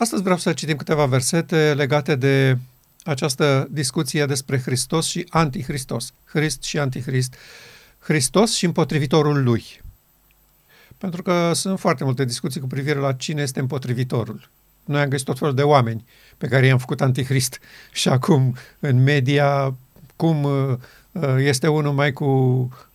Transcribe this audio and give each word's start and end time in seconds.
Astăzi 0.00 0.22
vreau 0.22 0.38
să 0.38 0.52
citim 0.52 0.76
câteva 0.76 1.06
versete 1.06 1.74
legate 1.74 2.14
de 2.14 2.58
această 3.04 3.68
discuție 3.70 4.26
despre 4.26 4.60
Hristos 4.60 5.06
și 5.06 5.26
Antichristos. 5.28 6.12
Hrist 6.24 6.62
și 6.62 6.78
Antichrist. 6.78 7.34
Hristos 7.98 8.54
și 8.54 8.64
împotrivitorul 8.64 9.42
lui. 9.42 9.64
Pentru 10.98 11.22
că 11.22 11.52
sunt 11.54 11.80
foarte 11.80 12.04
multe 12.04 12.24
discuții 12.24 12.60
cu 12.60 12.66
privire 12.66 12.98
la 12.98 13.12
cine 13.12 13.42
este 13.42 13.60
împotrivitorul. 13.60 14.48
Noi 14.84 15.00
am 15.00 15.08
găsit 15.08 15.26
tot 15.26 15.38
felul 15.38 15.54
de 15.54 15.62
oameni 15.62 16.04
pe 16.36 16.46
care 16.46 16.66
i-am 16.66 16.78
făcut 16.78 17.00
antichrist 17.00 17.58
și 17.92 18.08
acum 18.08 18.56
în 18.78 19.02
media 19.02 19.74
cum 20.16 20.42
uh, 20.42 20.76
uh, 21.12 21.36
este 21.38 21.68
unul 21.68 21.92
mai 21.92 22.12
cu 22.12 22.24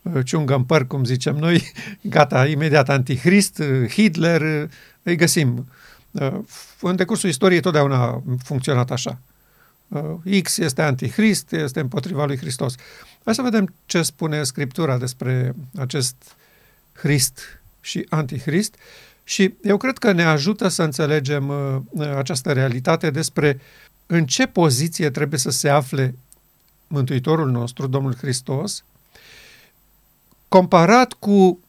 uh, 0.02 0.24
ciungă 0.24 0.54
în 0.54 0.64
păr, 0.64 0.86
cum 0.86 1.04
zicem 1.04 1.36
noi, 1.36 1.72
gata, 2.02 2.46
imediat 2.46 2.88
antichrist, 2.88 3.62
Hitler, 3.88 4.70
îi 5.02 5.16
găsim. 5.16 5.66
În 6.80 6.96
decursul 6.96 7.28
istoriei 7.28 7.60
totdeauna 7.60 8.02
a 8.02 8.22
funcționat 8.42 8.90
așa. 8.90 9.18
X 10.42 10.58
este 10.58 10.82
antichrist, 10.82 11.52
este 11.52 11.80
împotriva 11.80 12.24
lui 12.24 12.36
Hristos. 12.36 12.74
Hai 13.24 13.34
să 13.34 13.42
vedem 13.42 13.74
ce 13.86 14.02
spune 14.02 14.42
Scriptura 14.42 14.98
despre 14.98 15.54
acest 15.78 16.14
Hrist 16.92 17.40
și 17.80 18.06
antichrist 18.08 18.74
și 19.24 19.54
eu 19.62 19.76
cred 19.76 19.98
că 19.98 20.12
ne 20.12 20.24
ajută 20.24 20.68
să 20.68 20.82
înțelegem 20.82 21.52
această 22.16 22.52
realitate 22.52 23.10
despre 23.10 23.60
în 24.06 24.26
ce 24.26 24.46
poziție 24.46 25.10
trebuie 25.10 25.38
să 25.38 25.50
se 25.50 25.68
afle 25.68 26.14
Mântuitorul 26.86 27.50
nostru, 27.50 27.86
Domnul 27.86 28.14
Hristos, 28.14 28.84
comparat 30.48 31.12
cu 31.12 31.60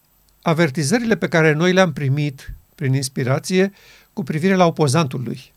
avertizările 0.42 1.16
pe 1.16 1.28
care 1.28 1.52
noi 1.52 1.72
le-am 1.72 1.92
primit 1.92 2.54
prin 2.76 2.94
inspirație 2.94 3.72
cu 4.12 4.22
privire 4.22 4.54
la 4.54 4.66
opozantul 4.66 5.22
lui. 5.22 5.52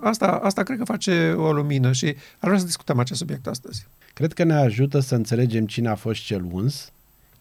Asta, 0.00 0.26
asta 0.26 0.62
cred 0.62 0.78
că 0.78 0.84
face 0.84 1.32
o 1.32 1.52
lumină 1.52 1.92
și 1.92 2.06
ar 2.38 2.48
vrea 2.48 2.58
să 2.58 2.64
discutăm 2.64 2.98
acest 2.98 3.18
subiect 3.18 3.46
astăzi. 3.46 3.86
Cred 4.14 4.32
că 4.32 4.44
ne 4.44 4.54
ajută 4.54 5.00
să 5.00 5.14
înțelegem 5.14 5.66
cine 5.66 5.88
a 5.88 5.94
fost 5.94 6.20
cel 6.20 6.44
uns, 6.50 6.92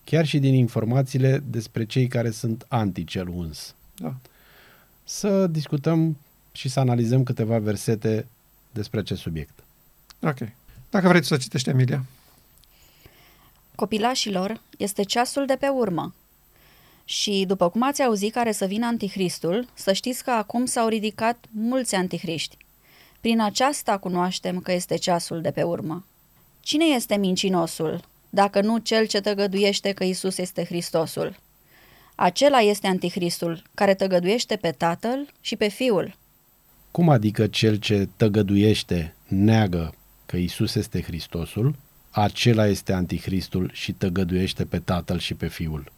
chiar 0.04 0.26
și 0.26 0.40
din 0.40 0.54
informațiile 0.54 1.44
despre 1.50 1.86
cei 1.86 2.08
care 2.08 2.32
sunt 2.32 2.66
anti-cel 2.68 3.28
uns. 3.28 3.76
Da. 3.96 4.16
Să 5.04 5.48
discutăm 5.48 6.18
și 6.52 6.70
să 6.70 6.80
analizăm 6.80 7.24
câteva 7.24 7.60
versete 7.60 8.28
despre 8.72 9.00
acest 9.00 9.22
subiect. 9.22 9.64
Ok. 10.20 10.38
Dacă 10.90 11.08
vreți 11.08 11.28
să 11.28 11.38
citești, 11.38 11.70
Emilia. 11.70 12.06
Copilașilor, 13.76 14.62
este 14.78 15.04
ceasul 15.04 15.46
de 15.46 15.56
pe 15.60 15.68
urmă. 15.68 16.14
Și 17.06 17.44
după 17.48 17.70
cum 17.70 17.84
ați 17.84 18.04
auzit 18.04 18.34
care 18.34 18.52
să 18.52 18.66
vină 18.66 18.86
anticristul, 18.86 19.68
să 19.74 19.94
știți 19.94 20.24
că 20.24 20.32
acum 20.32 20.66
s-au 20.66 20.88
ridicat 20.88 21.46
mulți 21.52 21.96
antichriști. 21.96 22.58
Prin 23.22 23.42
aceasta 23.42 23.98
cunoaștem 23.98 24.60
că 24.60 24.72
este 24.72 24.96
ceasul 24.96 25.42
de 25.42 25.52
pe 25.52 25.64
urmă. 25.64 26.06
Cine 26.60 26.86
este 26.86 27.16
mincinosul, 27.18 28.02
dacă 28.30 28.62
nu 28.62 28.78
cel 28.78 29.06
ce 29.06 29.22
tăgăduiește 29.22 29.92
că 29.92 30.04
Isus 30.04 30.38
este 30.38 30.64
Hristosul? 30.64 31.36
Acela 32.16 32.60
este 32.60 32.88
anticristul, 32.88 33.64
care 33.74 33.94
tăgăduiește 33.94 34.56
pe 34.56 34.72
Tatăl 34.72 35.28
și 35.42 35.56
pe 35.56 35.68
Fiul. 35.68 36.16
Cum 36.92 37.10
adică 37.10 37.48
cel 37.48 37.76
ce 37.76 38.10
tăgăduiește 38.18 39.16
neagă 39.28 39.96
că 40.26 40.38
Isus 40.38 40.76
este 40.76 41.02
Hristosul, 41.02 41.76
acela 42.10 42.68
este 42.68 42.94
anticristul 42.94 43.70
și 43.74 43.92
tăgăduiește 43.92 44.66
pe 44.66 44.80
Tatăl 44.80 45.20
și 45.20 45.34
pe 45.34 45.48
Fiul. 45.48 45.92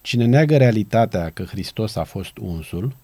Cine 0.00 0.24
neagă 0.24 0.56
realitatea 0.56 1.30
că 1.30 1.42
Hristos 1.42 1.96
a 1.96 2.04
fost 2.04 2.36
unsul, 2.38 2.96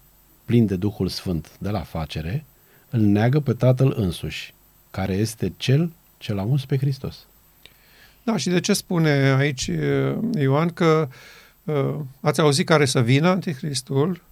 plin 0.45 0.65
de 0.65 0.75
Duhul 0.75 1.07
Sfânt 1.07 1.51
de 1.59 1.69
la 1.69 1.81
facere, 1.81 2.45
îl 2.89 2.99
neagă 2.99 3.39
pe 3.39 3.53
Tatăl 3.53 3.93
însuși, 3.97 4.53
care 4.91 5.13
este 5.13 5.53
cel 5.57 5.91
ce 6.17 6.33
l-a 6.33 6.43
uns 6.43 6.65
pe 6.65 6.77
Hristos. 6.77 7.25
Da, 8.23 8.37
și 8.37 8.49
de 8.49 8.59
ce 8.59 8.73
spune 8.73 9.09
aici 9.09 9.67
uh, 9.67 10.17
Ioan 10.33 10.69
că 10.69 11.09
uh, 11.63 11.95
ați 12.21 12.39
auzit 12.39 12.65
care 12.65 12.85
să 12.85 13.01
vină 13.01 13.27
anticristul 13.27 14.23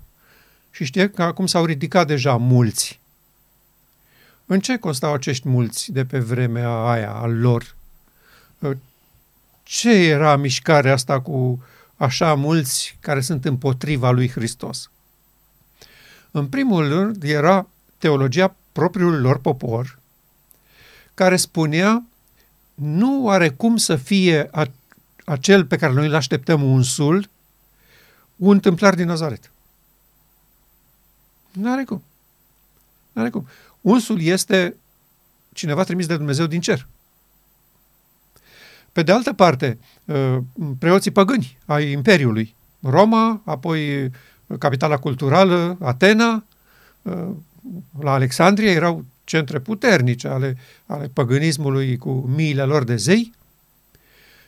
și 0.71 0.83
știe 0.83 1.09
că 1.09 1.23
acum 1.23 1.45
s-au 1.45 1.65
ridicat 1.65 2.07
deja 2.07 2.35
mulți 2.35 2.99
în 4.45 4.59
ce 4.59 4.77
constau 4.77 5.13
acești 5.13 5.49
mulți 5.49 5.91
de 5.91 6.05
pe 6.05 6.19
vremea 6.19 6.69
aia 6.69 7.11
al 7.11 7.39
lor? 7.39 7.75
Ce 9.63 9.91
era 9.91 10.35
mișcarea 10.35 10.93
asta 10.93 11.21
cu 11.21 11.63
așa 11.95 12.33
mulți 12.33 12.97
care 12.99 13.21
sunt 13.21 13.45
împotriva 13.45 14.11
lui 14.11 14.29
Hristos? 14.29 14.89
În 16.31 16.47
primul 16.47 16.87
rând 16.87 17.23
era 17.23 17.67
teologia 17.97 18.55
propriului 18.71 19.19
lor 19.19 19.39
popor, 19.39 19.99
care 21.13 21.35
spunea 21.35 22.03
nu 22.73 23.29
are 23.29 23.49
cum 23.49 23.77
să 23.77 23.95
fie 23.95 24.47
a, 24.51 24.71
acel 25.25 25.65
pe 25.65 25.77
care 25.77 25.93
noi 25.93 26.05
îl 26.05 26.15
așteptăm 26.15 26.63
unsul, 26.63 27.29
un 28.35 28.59
tâmplar 28.59 28.95
din 28.95 29.05
Nazaret. 29.05 29.51
Nu 31.51 31.71
are 31.71 31.83
cum. 31.83 32.03
Nu 33.11 33.21
are 33.21 33.29
cum. 33.29 33.47
Unsul 33.81 34.21
este 34.21 34.75
cineva 35.53 35.83
trimis 35.83 36.05
de 36.07 36.17
Dumnezeu 36.17 36.45
din 36.45 36.61
cer. 36.61 36.87
Pe 38.95 39.03
de 39.03 39.11
altă 39.11 39.33
parte, 39.33 39.77
uh, 40.05 40.37
preoții 40.79 41.11
păgâni 41.11 41.57
ai 41.65 41.91
Imperiului, 41.91 42.55
Roma, 42.81 43.41
apoi 43.45 44.11
capitala 44.59 44.97
culturală, 44.97 45.77
Atena, 45.81 46.45
uh, 47.01 47.27
la 47.99 48.11
Alexandria 48.11 48.71
erau 48.71 49.05
centre 49.23 49.59
puternice 49.59 50.27
ale, 50.27 50.57
ale 50.85 51.07
păgânismului 51.13 51.97
cu 51.97 52.11
miile 52.35 52.63
lor 52.63 52.83
de 52.83 52.95
zei 52.95 53.33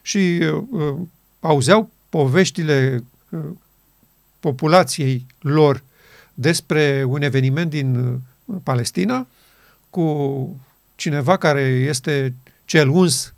și 0.01 0.39
uh, 0.69 0.95
auzeau 1.39 1.89
poveștile 2.09 3.03
uh, 3.29 3.39
populației 4.39 5.25
lor 5.39 5.83
despre 6.33 7.03
un 7.07 7.21
eveniment 7.21 7.69
din 7.69 8.19
Palestina 8.63 9.27
cu 9.89 10.59
cineva 10.95 11.37
care 11.37 11.61
este 11.61 12.33
cel 12.65 12.89
uns 12.89 13.31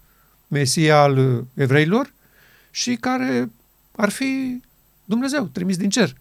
Mesia 0.50 1.02
al 1.02 1.46
evreilor 1.54 2.14
și 2.72 2.96
care 2.96 3.50
ar 3.96 4.10
fi 4.10 4.62
Dumnezeu, 5.06 5.44
trimis 5.44 5.78
din 5.78 5.90
cer. 5.90 6.16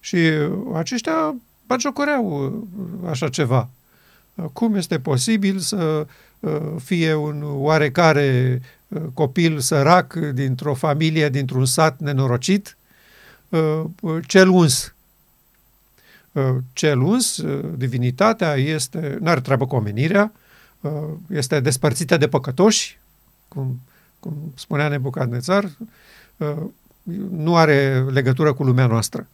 Și 0.00 0.18
aceștia 0.74 1.34
bagiocoreau 1.66 2.68
așa 3.08 3.28
ceva. 3.28 3.68
Cum 4.52 4.74
este 4.74 4.98
posibil 4.98 5.58
să 5.58 6.06
uh, 6.40 6.60
fie 6.84 7.14
un 7.14 7.42
oarecare 7.44 8.60
uh, 8.88 9.02
copil 9.14 9.58
sărac 9.58 10.14
dintr-o 10.14 10.74
familie, 10.74 11.28
dintr-un 11.28 11.64
sat 11.64 12.00
nenorocit, 12.00 12.76
uh, 13.48 13.84
cel 14.26 14.48
uns 14.48 14.94
Uh, 16.36 16.56
cel 16.72 17.00
uns, 17.00 17.36
uh, 17.36 17.64
divinitatea, 17.76 18.54
este, 18.54 19.18
nu 19.20 19.28
are 19.28 19.40
treabă 19.40 19.66
cu 19.66 19.74
omenirea, 19.74 20.32
uh, 20.80 20.90
este 21.30 21.60
despărțită 21.60 22.16
de 22.16 22.28
păcătoși, 22.28 22.98
cum, 23.48 23.80
cum 24.20 24.52
spunea 24.54 24.88
Nebucadnețar, 24.88 25.70
nu 27.30 27.56
are 27.56 28.04
legătură 28.10 28.52
cu 28.52 28.64
lumea 28.64 28.86
noastră. 28.86 29.26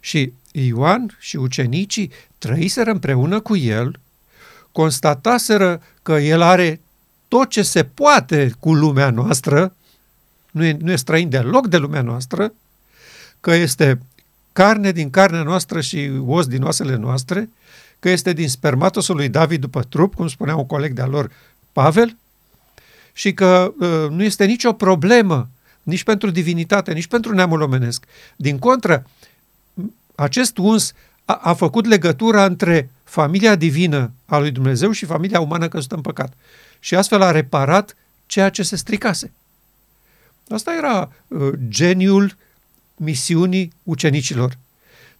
Și 0.00 0.32
Ioan 0.52 1.16
și 1.18 1.36
ucenicii 1.36 2.12
trăiseră 2.38 2.90
împreună 2.90 3.40
cu 3.40 3.56
el, 3.56 4.00
constataseră 4.72 5.82
că 6.02 6.12
el 6.12 6.40
are 6.40 6.80
tot 7.28 7.48
ce 7.48 7.62
se 7.62 7.84
poate 7.84 8.52
cu 8.58 8.74
lumea 8.74 9.10
noastră, 9.10 9.74
nu 10.50 10.64
e, 10.64 10.76
nu 10.80 10.90
e 10.90 10.96
străin 10.96 11.28
deloc 11.28 11.66
de 11.66 11.76
lumea 11.76 12.02
noastră, 12.02 12.52
că 13.40 13.54
este 13.54 14.00
carne 14.52 14.92
din 14.92 15.10
carnea 15.10 15.42
noastră 15.42 15.80
și 15.80 16.10
os 16.26 16.46
din 16.46 16.62
oasele 16.62 16.96
noastre, 16.96 17.50
că 17.98 18.08
este 18.08 18.32
din 18.32 18.48
spermatosul 18.48 19.16
lui 19.16 19.28
David 19.28 19.60
după 19.60 19.82
trup, 19.82 20.14
cum 20.14 20.28
spunea 20.28 20.56
un 20.56 20.66
coleg 20.66 20.92
de-al 20.92 21.10
lor, 21.10 21.30
Pavel, 21.72 22.16
și 23.18 23.32
că 23.32 23.74
uh, 23.78 24.10
nu 24.10 24.22
este 24.22 24.44
nicio 24.44 24.72
problemă 24.72 25.48
nici 25.82 26.02
pentru 26.04 26.30
divinitate, 26.30 26.92
nici 26.92 27.06
pentru 27.06 27.34
neamul 27.34 27.60
omenesc. 27.60 28.04
Din 28.36 28.58
contră, 28.58 29.06
acest 30.14 30.58
uns 30.58 30.92
a, 31.24 31.34
a 31.42 31.54
făcut 31.54 31.86
legătura 31.86 32.44
între 32.44 32.90
familia 33.04 33.54
divină 33.54 34.10
a 34.26 34.38
lui 34.38 34.50
Dumnezeu 34.50 34.90
și 34.90 35.04
familia 35.04 35.40
umană 35.40 35.68
căzută 35.68 35.94
în 35.94 36.00
păcat. 36.00 36.32
Și 36.80 36.94
astfel 36.94 37.22
a 37.22 37.30
reparat 37.30 37.96
ceea 38.26 38.48
ce 38.48 38.62
se 38.62 38.76
stricase. 38.76 39.32
Asta 40.48 40.74
era 40.74 41.12
uh, 41.28 41.52
geniul 41.68 42.36
misiunii 42.96 43.72
ucenicilor. 43.82 44.58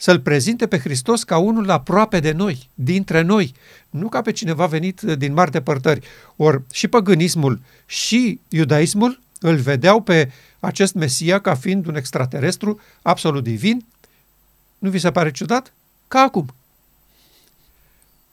Să-L 0.01 0.21
prezinte 0.21 0.67
pe 0.67 0.79
Hristos 0.79 1.25
ca 1.25 1.39
unul 1.39 1.71
aproape 1.71 2.21
de 2.21 2.33
noi, 2.33 2.71
dintre 2.75 3.21
noi, 3.21 3.55
nu 3.91 4.09
ca 4.09 4.23
pe 4.23 4.33
cineva 4.33 4.67
venit 4.67 5.01
din 5.01 5.33
mari 5.33 5.51
depărtări. 5.51 6.07
Ori 6.37 6.63
și 6.73 6.89
păgânismul 6.89 7.61
și 7.87 8.41
iudaismul 8.49 9.21
îl 9.41 9.57
vedeau 9.57 10.01
pe 10.01 10.33
acest 10.61 10.95
Mesia 10.95 11.41
ca 11.41 11.55
fiind 11.55 11.87
un 11.87 11.97
extraterestru 11.97 12.81
absolut 13.03 13.43
divin, 13.43 13.85
Nu 14.79 14.91
vi 14.91 14.99
se 14.99 15.11
pare 15.11 15.31
ciudat? 15.31 15.73
Ca 16.09 16.21
acum. 16.21 16.55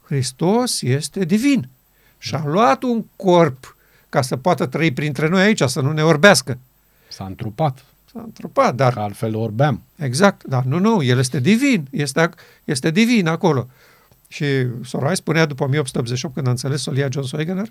Hristos 0.03 0.81
este 0.81 1.25
divin 1.25 1.69
și 2.18 2.35
a 2.35 2.44
luat 2.45 2.83
un 2.83 3.06
corp 3.15 3.75
ca 4.09 4.21
să 4.21 4.38
poată 4.38 4.65
trăi 4.65 4.91
printre 4.91 5.27
noi 5.27 5.41
aici, 5.41 5.61
să 5.61 5.81
nu 5.81 5.91
ne 5.91 6.03
orbească. 6.03 6.57
S-a 7.07 7.25
întrupat. 7.25 7.85
S-a 8.15 8.21
întrupat, 8.23 8.75
dar... 8.75 8.94
Că 8.94 9.00
altfel 9.00 9.35
orbeam. 9.35 9.81
Exact, 9.95 10.44
dar 10.44 10.63
nu, 10.63 10.79
nu, 10.79 11.03
el 11.03 11.19
este 11.19 11.39
divin, 11.39 11.88
este, 11.91 12.29
este 12.63 12.91
divin 12.91 13.27
acolo. 13.27 13.67
Și 14.27 14.45
Sorai 14.83 15.15
spunea 15.15 15.45
după 15.45 15.63
1888, 15.63 16.33
când 16.33 16.47
a 16.47 16.50
înțeles 16.50 16.81
solia 16.81 17.07
John 17.12 17.25
Soigener, 17.25 17.67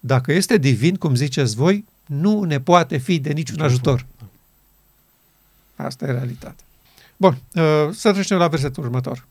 dacă 0.00 0.32
este 0.32 0.56
divin, 0.56 0.96
cum 0.96 1.14
ziceți 1.14 1.56
voi, 1.56 1.84
nu 2.06 2.42
ne 2.42 2.60
poate 2.60 2.96
fi 2.96 3.18
de 3.18 3.32
niciun 3.32 3.60
ajutor. 3.60 4.06
Asta 5.76 6.06
e 6.06 6.10
realitatea. 6.10 6.64
Bun, 7.16 7.38
uh, 7.54 7.88
să 7.92 8.12
trecem 8.12 8.38
la 8.38 8.48
versetul 8.48 8.84
următor. 8.84 9.26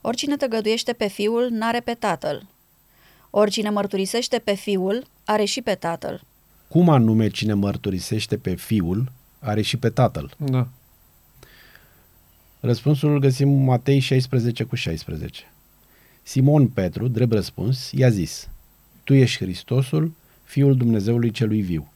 Oricine 0.00 0.36
tăgăduiește 0.36 0.92
pe 0.92 1.06
fiul, 1.06 1.48
n-are 1.50 1.80
pe 1.80 1.94
tatăl. 1.94 2.46
Oricine 3.30 3.70
mărturisește 3.70 4.38
pe 4.38 4.54
fiul, 4.54 5.06
are 5.24 5.44
și 5.44 5.62
pe 5.62 5.74
tatăl. 5.74 6.22
Cum 6.70 6.88
anume 6.88 7.28
cine 7.28 7.52
mărturisește 7.52 8.36
pe 8.36 8.54
fiul, 8.54 9.12
are 9.38 9.62
și 9.62 9.76
pe 9.76 9.88
tatăl? 9.88 10.34
Da. 10.36 10.68
Răspunsul 12.60 13.12
îl 13.12 13.18
găsim 13.18 13.48
în 13.48 13.64
Matei 13.64 13.98
16 13.98 14.64
cu 14.64 14.74
16. 14.74 15.42
Simon 16.22 16.68
Petru, 16.68 17.08
drept 17.08 17.32
răspuns, 17.32 17.90
i-a 17.92 18.08
zis, 18.08 18.48
Tu 19.04 19.14
ești 19.14 19.44
Hristosul, 19.44 20.12
Fiul 20.44 20.76
Dumnezeului 20.76 21.30
celui 21.30 21.60
viu. 21.60 21.92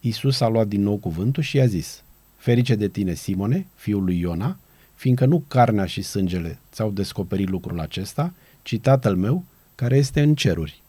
Iisus 0.00 0.40
a 0.40 0.48
luat 0.48 0.68
din 0.68 0.82
nou 0.82 0.96
cuvântul 0.96 1.42
și 1.42 1.56
i-a 1.56 1.66
zis, 1.66 2.02
Ferice 2.36 2.74
de 2.74 2.88
tine, 2.88 3.14
Simone, 3.14 3.66
fiul 3.74 4.04
lui 4.04 4.18
Iona, 4.18 4.58
fiindcă 4.94 5.26
nu 5.26 5.44
carnea 5.48 5.86
și 5.86 6.02
sângele 6.02 6.58
ți-au 6.72 6.90
descoperit 6.90 7.48
lucrul 7.48 7.80
acesta, 7.80 8.32
ci 8.62 8.78
Tatăl 8.78 9.16
meu, 9.16 9.44
care 9.74 9.96
este 9.96 10.20
în 10.22 10.34
ceruri. 10.34 10.82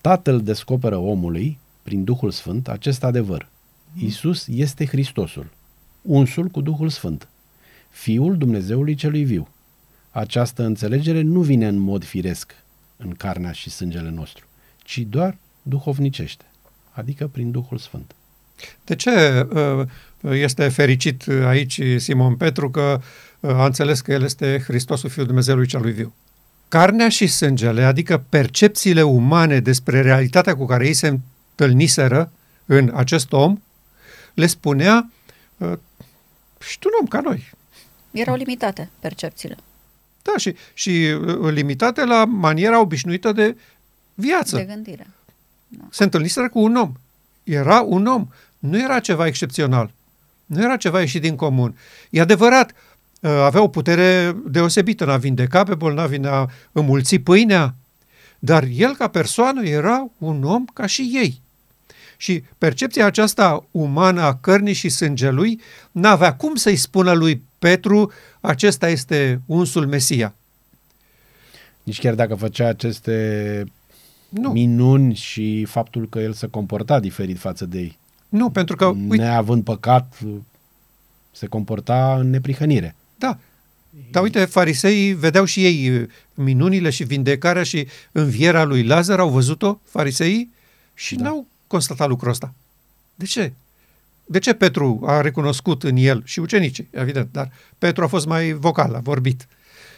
Tatăl 0.00 0.42
descoperă 0.42 0.96
omului, 0.96 1.58
prin 1.82 2.04
Duhul 2.04 2.30
Sfânt, 2.30 2.68
acest 2.68 3.04
adevăr. 3.04 3.48
Iisus 3.96 4.46
este 4.46 4.86
Hristosul, 4.86 5.50
unsul 6.02 6.46
cu 6.46 6.60
Duhul 6.60 6.88
Sfânt, 6.88 7.28
Fiul 7.90 8.36
Dumnezeului 8.36 8.94
celui 8.94 9.24
viu. 9.24 9.48
Această 10.10 10.64
înțelegere 10.64 11.20
nu 11.20 11.40
vine 11.40 11.66
în 11.66 11.76
mod 11.76 12.04
firesc 12.04 12.54
în 12.96 13.10
carnea 13.10 13.52
și 13.52 13.70
sângele 13.70 14.10
nostru, 14.10 14.46
ci 14.84 14.98
doar 14.98 15.36
duhovnicește, 15.62 16.44
adică 16.90 17.26
prin 17.26 17.50
Duhul 17.50 17.78
Sfânt. 17.78 18.14
De 18.84 18.94
ce 18.94 19.46
uh, 19.52 19.86
este 20.32 20.68
fericit 20.68 21.24
aici 21.28 21.80
Simon 21.96 22.36
Petru 22.36 22.70
că 22.70 23.00
uh, 23.40 23.50
a 23.50 23.64
înțeles 23.64 24.00
că 24.00 24.12
el 24.12 24.22
este 24.22 24.62
Hristosul 24.66 25.08
Fiul 25.08 25.26
Dumnezeului 25.26 25.66
celui 25.66 25.92
viu? 25.92 26.14
Carnea 26.70 27.08
și 27.08 27.26
sângele, 27.26 27.84
adică 27.84 28.24
percepțiile 28.28 29.02
umane 29.02 29.60
despre 29.60 30.00
realitatea 30.00 30.56
cu 30.56 30.66
care 30.66 30.86
ei 30.86 30.92
se 30.92 31.06
întâlniseră 31.06 32.32
în 32.66 32.92
acest 32.94 33.32
om, 33.32 33.60
le 34.34 34.46
spunea 34.46 35.10
uh, 35.56 35.72
și 36.68 36.78
tu 36.78 36.88
un 36.88 36.98
om 37.00 37.06
ca 37.06 37.20
noi. 37.20 37.50
Erau 38.10 38.34
limitate 38.34 38.90
percepțiile. 39.00 39.56
Da, 40.22 40.32
și, 40.36 40.54
și 40.74 40.90
uh, 40.90 41.52
limitate 41.52 42.04
la 42.04 42.24
maniera 42.24 42.80
obișnuită 42.80 43.32
de 43.32 43.56
viață. 44.14 44.56
De 44.56 44.64
gândire. 44.64 45.06
Da. 45.68 45.84
Se 45.90 46.02
întâlniseră 46.02 46.48
cu 46.48 46.58
un 46.58 46.76
om. 46.76 46.92
Era 47.44 47.80
un 47.80 48.06
om. 48.06 48.28
Nu 48.58 48.78
era 48.78 49.00
ceva 49.00 49.26
excepțional. 49.26 49.92
Nu 50.46 50.62
era 50.62 50.76
ceva 50.76 51.00
ieșit 51.00 51.20
din 51.20 51.36
comun. 51.36 51.78
E 52.10 52.20
adevărat, 52.20 52.70
uh, 52.70 52.76
avea 53.20 53.62
o 53.62 53.68
putere 53.68 54.36
deosebită 54.46 55.04
în 55.04 55.10
a 55.10 55.16
vindeca 55.16 55.62
pe 55.62 55.74
bolnavi, 55.74 56.16
în 56.16 56.24
a 56.24 56.50
înmulți 56.72 57.18
pâinea, 57.18 57.74
dar 58.38 58.64
el 58.72 58.94
ca 58.94 59.08
persoană 59.08 59.62
era 59.64 60.08
un 60.18 60.44
om 60.44 60.64
ca 60.64 60.86
și 60.86 61.10
ei. 61.14 61.40
Și 62.16 62.42
percepția 62.58 63.06
aceasta 63.06 63.66
umană 63.70 64.20
a 64.20 64.34
cărnii 64.34 64.72
și 64.72 64.88
sângelui 64.88 65.60
n-avea 65.90 66.34
cum 66.34 66.54
să-i 66.54 66.76
spună 66.76 67.12
lui 67.12 67.42
Petru, 67.58 68.12
acesta 68.40 68.88
este 68.88 69.40
unsul 69.46 69.86
Mesia. 69.86 70.34
Nici 71.82 71.98
chiar 71.98 72.14
dacă 72.14 72.34
făcea 72.34 72.68
aceste 72.68 73.64
nu. 74.28 74.50
minuni 74.50 75.14
și 75.14 75.64
faptul 75.64 76.08
că 76.08 76.18
el 76.18 76.32
se 76.32 76.46
comporta 76.46 77.00
diferit 77.00 77.38
față 77.38 77.66
de 77.66 77.78
ei. 77.78 77.98
Nu, 78.28 78.50
pentru 78.50 78.76
că... 78.76 78.86
Uite, 78.86 79.24
neavând 79.24 79.64
păcat, 79.64 80.18
se 81.30 81.46
comporta 81.46 82.16
în 82.18 82.30
neprihănire. 82.30 82.94
Da. 83.20 83.38
Dar 84.10 84.22
uite, 84.22 84.44
fariseii 84.44 85.12
vedeau 85.12 85.44
și 85.44 85.64
ei 85.64 86.06
minunile 86.34 86.90
și 86.90 87.04
vindecarea 87.04 87.62
și 87.62 87.86
învierea 88.12 88.64
lui 88.64 88.82
Lazar, 88.82 89.18
au 89.18 89.28
văzut-o 89.28 89.78
fariseii 89.84 90.52
și 90.94 91.14
da. 91.14 91.22
n-au 91.22 91.46
constatat 91.66 92.08
lucrul 92.08 92.30
ăsta. 92.30 92.54
De 93.14 93.24
ce? 93.24 93.52
De 94.24 94.38
ce 94.38 94.52
Petru 94.52 95.02
a 95.06 95.20
recunoscut 95.20 95.82
în 95.82 95.96
el 95.96 96.22
și 96.24 96.40
ucenicii, 96.40 96.88
evident, 96.90 97.28
dar 97.32 97.50
Petru 97.78 98.04
a 98.04 98.06
fost 98.06 98.26
mai 98.26 98.52
vocal, 98.52 98.94
a 98.94 98.98
vorbit 98.98 99.46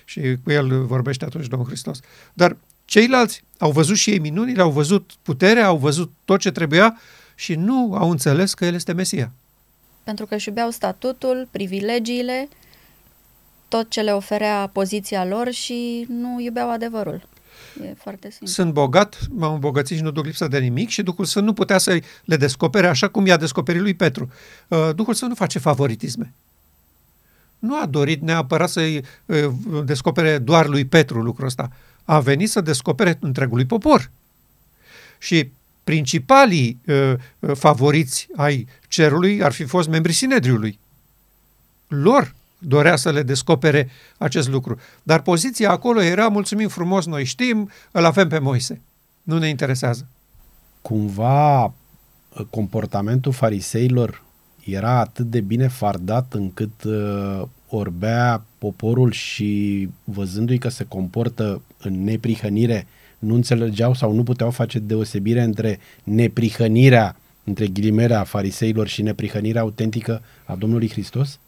și 0.04 0.20
cu 0.44 0.50
el 0.50 0.84
vorbește 0.84 1.24
atunci 1.24 1.46
Domnul 1.46 1.68
Hristos. 1.68 2.00
Dar 2.32 2.56
ceilalți 2.84 3.44
au 3.58 3.70
văzut 3.70 3.96
și 3.96 4.10
ei 4.10 4.18
minunile, 4.18 4.62
au 4.62 4.70
văzut 4.70 5.10
puterea, 5.22 5.66
au 5.66 5.76
văzut 5.76 6.12
tot 6.24 6.40
ce 6.40 6.50
trebuia 6.50 7.00
și 7.34 7.54
nu 7.54 7.94
au 7.94 8.10
înțeles 8.10 8.54
că 8.54 8.64
el 8.64 8.74
este 8.74 8.92
Mesia. 8.92 9.32
Pentru 10.04 10.26
că 10.26 10.34
își 10.34 10.48
iubeau 10.48 10.70
statutul, 10.70 11.48
privilegiile, 11.50 12.48
tot 13.72 13.90
ce 13.90 14.00
le 14.00 14.12
oferea 14.12 14.70
poziția 14.72 15.24
lor 15.24 15.50
și 15.50 16.06
nu 16.08 16.40
iubeau 16.40 16.70
adevărul. 16.70 17.28
E 17.82 17.94
foarte 17.94 18.30
simplu. 18.30 18.46
Sunt 18.46 18.72
bogat, 18.72 19.18
m-am 19.30 19.52
îmbogățit 19.52 19.96
și 19.96 20.02
nu 20.02 20.10
duc 20.10 20.24
lipsă 20.24 20.48
de 20.48 20.58
nimic 20.58 20.88
și 20.88 21.02
Duhul 21.02 21.24
Sfânt 21.24 21.46
nu 21.46 21.52
putea 21.52 21.78
să 21.78 21.98
le 22.24 22.36
descopere 22.36 22.86
așa 22.86 23.08
cum 23.08 23.26
i-a 23.26 23.36
descoperit 23.36 23.80
lui 23.80 23.94
Petru. 23.94 24.30
Uh, 24.68 24.90
Duhul 24.94 25.14
Sfânt 25.14 25.30
nu 25.30 25.36
face 25.36 25.58
favoritisme. 25.58 26.32
Nu 27.58 27.80
a 27.80 27.86
dorit 27.86 28.22
neapărat 28.22 28.68
să-i 28.68 29.04
uh, 29.26 29.48
descopere 29.84 30.38
doar 30.38 30.66
lui 30.66 30.84
Petru 30.84 31.22
lucrul 31.22 31.46
ăsta. 31.46 31.70
A 32.04 32.20
venit 32.20 32.50
să 32.50 32.60
descopere 32.60 33.18
întregului 33.20 33.66
popor. 33.66 34.10
Și 35.18 35.50
principalii 35.84 36.80
uh, 36.86 37.14
favoriți 37.54 38.28
ai 38.36 38.66
cerului 38.88 39.42
ar 39.42 39.52
fi 39.52 39.64
fost 39.64 39.88
membrii 39.88 40.14
Sinedriului. 40.14 40.78
Lor 41.88 42.34
dorea 42.64 42.96
să 42.96 43.10
le 43.10 43.22
descopere 43.22 43.88
acest 44.18 44.48
lucru. 44.48 44.78
Dar 45.02 45.22
poziția 45.22 45.70
acolo 45.70 46.02
era, 46.02 46.28
mulțumim 46.28 46.68
frumos, 46.68 47.06
noi 47.06 47.24
știm, 47.24 47.70
îl 47.90 48.04
avem 48.04 48.28
pe 48.28 48.38
Moise. 48.38 48.80
Nu 49.22 49.38
ne 49.38 49.48
interesează. 49.48 50.06
Cumva 50.82 51.72
comportamentul 52.50 53.32
fariseilor 53.32 54.22
era 54.64 54.98
atât 54.98 55.30
de 55.30 55.40
bine 55.40 55.68
fardat 55.68 56.32
încât 56.34 56.82
uh, 56.84 57.42
orbea 57.68 58.44
poporul 58.58 59.12
și 59.12 59.88
văzându-i 60.04 60.58
că 60.58 60.68
se 60.68 60.84
comportă 60.84 61.62
în 61.78 62.04
neprihănire, 62.04 62.86
nu 63.18 63.34
înțelegeau 63.34 63.94
sau 63.94 64.12
nu 64.12 64.22
puteau 64.22 64.50
face 64.50 64.78
deosebire 64.78 65.42
între 65.42 65.78
neprihănirea, 66.04 67.16
între 67.44 67.66
ghilimele 67.66 68.14
a 68.14 68.24
fariseilor 68.24 68.86
și 68.86 69.02
neprihănirea 69.02 69.60
autentică 69.60 70.22
a 70.44 70.54
Domnului 70.54 70.90
Hristos? 70.90 71.38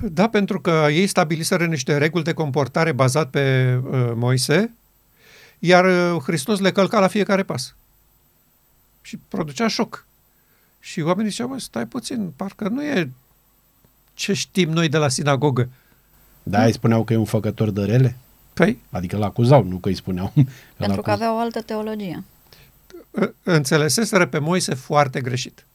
Da, 0.00 0.28
pentru 0.28 0.60
că 0.60 0.86
ei 0.90 1.06
stabiliseră 1.06 1.66
niște 1.66 1.96
reguli 1.96 2.24
de 2.24 2.32
comportare 2.32 2.92
bazat 2.92 3.30
pe 3.30 3.74
uh, 3.84 4.12
Moise, 4.14 4.74
iar 5.58 5.84
uh, 5.84 6.22
Hristos 6.22 6.60
le 6.60 6.72
călca 6.72 7.00
la 7.00 7.06
fiecare 7.06 7.42
pas. 7.42 7.74
Și 9.02 9.18
producea 9.28 9.68
șoc. 9.68 10.06
Și 10.80 11.00
oamenii 11.00 11.30
ziceau, 11.30 11.58
stai 11.58 11.86
puțin, 11.86 12.32
parcă 12.36 12.68
nu 12.68 12.84
e 12.84 13.10
ce 14.14 14.32
știm 14.32 14.70
noi 14.70 14.88
de 14.88 14.96
la 14.96 15.08
sinagogă. 15.08 15.68
Da, 16.42 16.64
îi 16.64 16.72
spuneau 16.72 17.04
că 17.04 17.12
e 17.12 17.16
un 17.16 17.24
făcător 17.24 17.70
de 17.70 17.84
rele? 17.84 18.16
Păi? 18.52 18.82
Adică 18.90 19.16
l 19.16 19.22
acuzau, 19.22 19.62
nu 19.64 19.76
că 19.76 19.88
îi 19.88 19.94
spuneau. 19.94 20.32
Pentru 20.76 21.02
că 21.02 21.10
avea 21.10 21.34
o 21.34 21.38
altă 21.38 21.60
teologie. 21.60 22.24
Înțeleseseră 23.42 24.26
pe 24.26 24.38
Moise 24.38 24.74
foarte 24.74 25.20
greșit. 25.20 25.66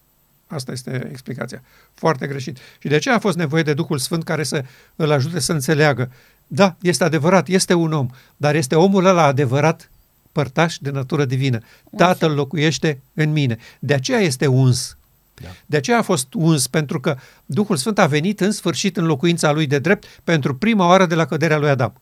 Asta 0.54 0.72
este 0.72 1.08
explicația. 1.10 1.62
Foarte 1.94 2.28
greșit. 2.28 2.58
Și 2.80 2.88
de 2.88 2.96
aceea 2.96 3.16
a 3.16 3.20
fost 3.20 3.38
nevoie 3.38 3.64
de 3.64 3.74
Duhul 3.74 3.98
Sfânt 3.98 4.24
care 4.24 4.44
să 4.44 4.64
îl 4.96 5.12
ajute 5.12 5.40
să 5.40 5.52
înțeleagă. 5.52 6.12
Da, 6.48 6.76
este 6.82 7.04
adevărat, 7.04 7.48
este 7.48 7.74
un 7.74 7.92
om, 7.92 8.10
dar 8.38 8.56
este 8.56 8.76
omul 8.76 9.06
ăla 9.06 9.24
adevărat 9.24 9.90
părtaș 10.32 10.78
de 10.78 10.90
natură 10.90 11.26
divină. 11.26 11.60
Tatăl 11.98 12.32
locuiește 12.32 13.02
în 13.14 13.32
mine. 13.32 13.58
De 13.80 13.94
aceea 13.94 14.20
este 14.20 14.48
uns. 14.48 14.98
Da. 15.34 15.48
De 15.66 15.78
aceea 15.78 15.98
a 15.98 16.02
fost 16.02 16.34
uns, 16.34 16.68
pentru 16.68 17.00
că 17.00 17.18
Duhul 17.46 17.76
Sfânt 17.76 18.00
a 18.00 18.06
venit 18.06 18.40
în 18.42 18.52
sfârșit 18.52 18.98
în 18.98 19.06
locuința 19.06 19.52
lui 19.52 19.68
de 19.68 19.80
drept 19.80 20.22
pentru 20.24 20.56
prima 20.56 20.88
oară 20.88 21.06
de 21.06 21.16
la 21.16 21.26
căderea 21.26 21.58
lui 21.58 21.70
Adam. 21.70 22.02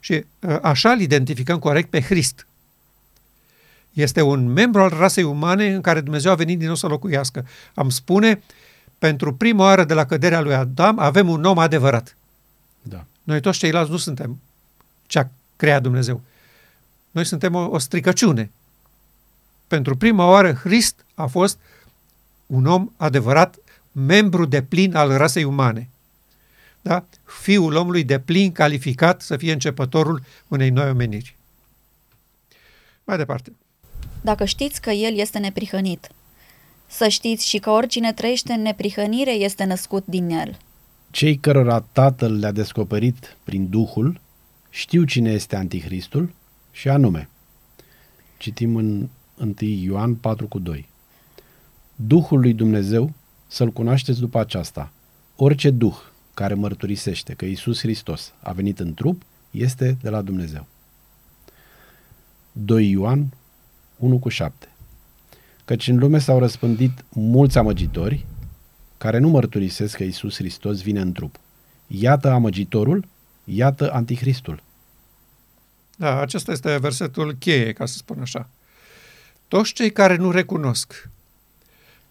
Și 0.00 0.24
ă, 0.42 0.58
așa 0.62 0.90
îl 0.90 1.00
identificăm 1.00 1.58
corect 1.58 1.90
pe 1.90 2.00
Hrist. 2.00 2.46
Este 3.92 4.22
un 4.22 4.46
membru 4.46 4.80
al 4.80 4.88
rasei 4.88 5.22
umane 5.22 5.74
în 5.74 5.80
care 5.80 6.00
Dumnezeu 6.00 6.32
a 6.32 6.34
venit 6.34 6.58
din 6.58 6.66
nou 6.66 6.76
să 6.76 6.86
locuiască. 6.86 7.46
Am 7.74 7.88
spune, 7.88 8.42
pentru 8.98 9.34
prima 9.34 9.64
oară 9.64 9.84
de 9.84 9.94
la 9.94 10.06
căderea 10.06 10.40
lui 10.40 10.54
Adam 10.54 10.98
avem 10.98 11.28
un 11.28 11.44
om 11.44 11.58
adevărat. 11.58 12.16
Da. 12.82 13.04
Noi 13.22 13.40
toți 13.40 13.58
ceilalți 13.58 13.90
nu 13.90 13.96
suntem 13.96 14.40
ce 15.06 15.18
a 15.18 15.26
creat 15.56 15.82
Dumnezeu. 15.82 16.20
Noi 17.10 17.24
suntem 17.24 17.54
o, 17.54 17.68
o 17.70 17.78
stricăciune. 17.78 18.50
Pentru 19.66 19.96
prima 19.96 20.26
oară, 20.26 20.52
Hrist 20.52 21.04
a 21.14 21.26
fost 21.26 21.58
un 22.46 22.66
om 22.66 22.90
adevărat, 22.96 23.56
membru 23.92 24.44
de 24.44 24.62
plin 24.62 24.94
al 24.94 25.16
rasei 25.16 25.44
umane. 25.44 25.88
Da? 26.80 27.04
Fiul 27.24 27.74
omului 27.74 28.04
de 28.04 28.18
plin 28.18 28.52
calificat 28.52 29.22
să 29.22 29.36
fie 29.36 29.52
începătorul 29.52 30.22
unei 30.48 30.70
noi 30.70 30.90
omeniri. 30.90 31.36
Mai 33.04 33.16
departe. 33.16 33.52
Dacă 34.22 34.44
știți 34.44 34.80
că 34.80 34.90
El 34.90 35.16
este 35.16 35.38
neprihănit, 35.38 36.08
să 36.86 37.08
știți 37.08 37.48
și 37.48 37.58
că 37.58 37.70
oricine 37.70 38.12
trăiește 38.12 38.52
în 38.52 38.62
neprihănire 38.62 39.30
este 39.30 39.64
născut 39.64 40.06
din 40.06 40.28
El. 40.28 40.56
Cei 41.10 41.36
cărora 41.36 41.80
Tatăl 41.80 42.38
le-a 42.38 42.52
descoperit 42.52 43.36
prin 43.44 43.68
Duhul 43.68 44.20
știu 44.70 45.04
cine 45.04 45.30
este 45.30 45.56
Antichristul 45.56 46.32
și 46.70 46.88
anume. 46.88 47.28
Citim 48.38 48.76
în 48.76 49.08
1 49.38 49.54
Ioan 49.58 50.14
4 50.14 50.46
cu 50.46 50.58
2. 50.58 50.88
Duhul 51.94 52.40
lui 52.40 52.52
Dumnezeu 52.52 53.12
să-L 53.46 53.70
cunoașteți 53.70 54.20
după 54.20 54.38
aceasta. 54.38 54.92
Orice 55.36 55.70
Duh 55.70 55.96
care 56.34 56.54
mărturisește 56.54 57.32
că 57.32 57.44
Isus 57.44 57.80
Hristos 57.80 58.32
a 58.40 58.52
venit 58.52 58.78
în 58.78 58.94
trup 58.94 59.22
este 59.50 59.96
de 60.02 60.10
la 60.10 60.22
Dumnezeu. 60.22 60.66
2 62.52 62.90
Ioan 62.90 63.32
1 64.00 64.18
cu 64.18 64.28
7 64.28 64.68
Căci 65.64 65.88
în 65.88 65.98
lume 65.98 66.18
s-au 66.18 66.38
răspândit 66.38 67.04
mulți 67.08 67.58
amăgitori 67.58 68.26
care 68.98 69.18
nu 69.18 69.28
mărturisesc 69.28 69.96
că 69.96 70.02
Isus 70.02 70.36
Hristos 70.36 70.82
vine 70.82 71.00
în 71.00 71.12
trup. 71.12 71.36
Iată 71.86 72.30
amăgitorul, 72.30 73.04
iată 73.44 73.92
antichristul. 73.92 74.62
Da, 75.96 76.20
acesta 76.20 76.52
este 76.52 76.78
versetul 76.78 77.32
cheie, 77.32 77.72
ca 77.72 77.86
să 77.86 77.96
spun 77.96 78.20
așa. 78.20 78.48
Toți 79.48 79.72
cei 79.72 79.92
care 79.92 80.16
nu 80.16 80.30
recunosc 80.30 81.08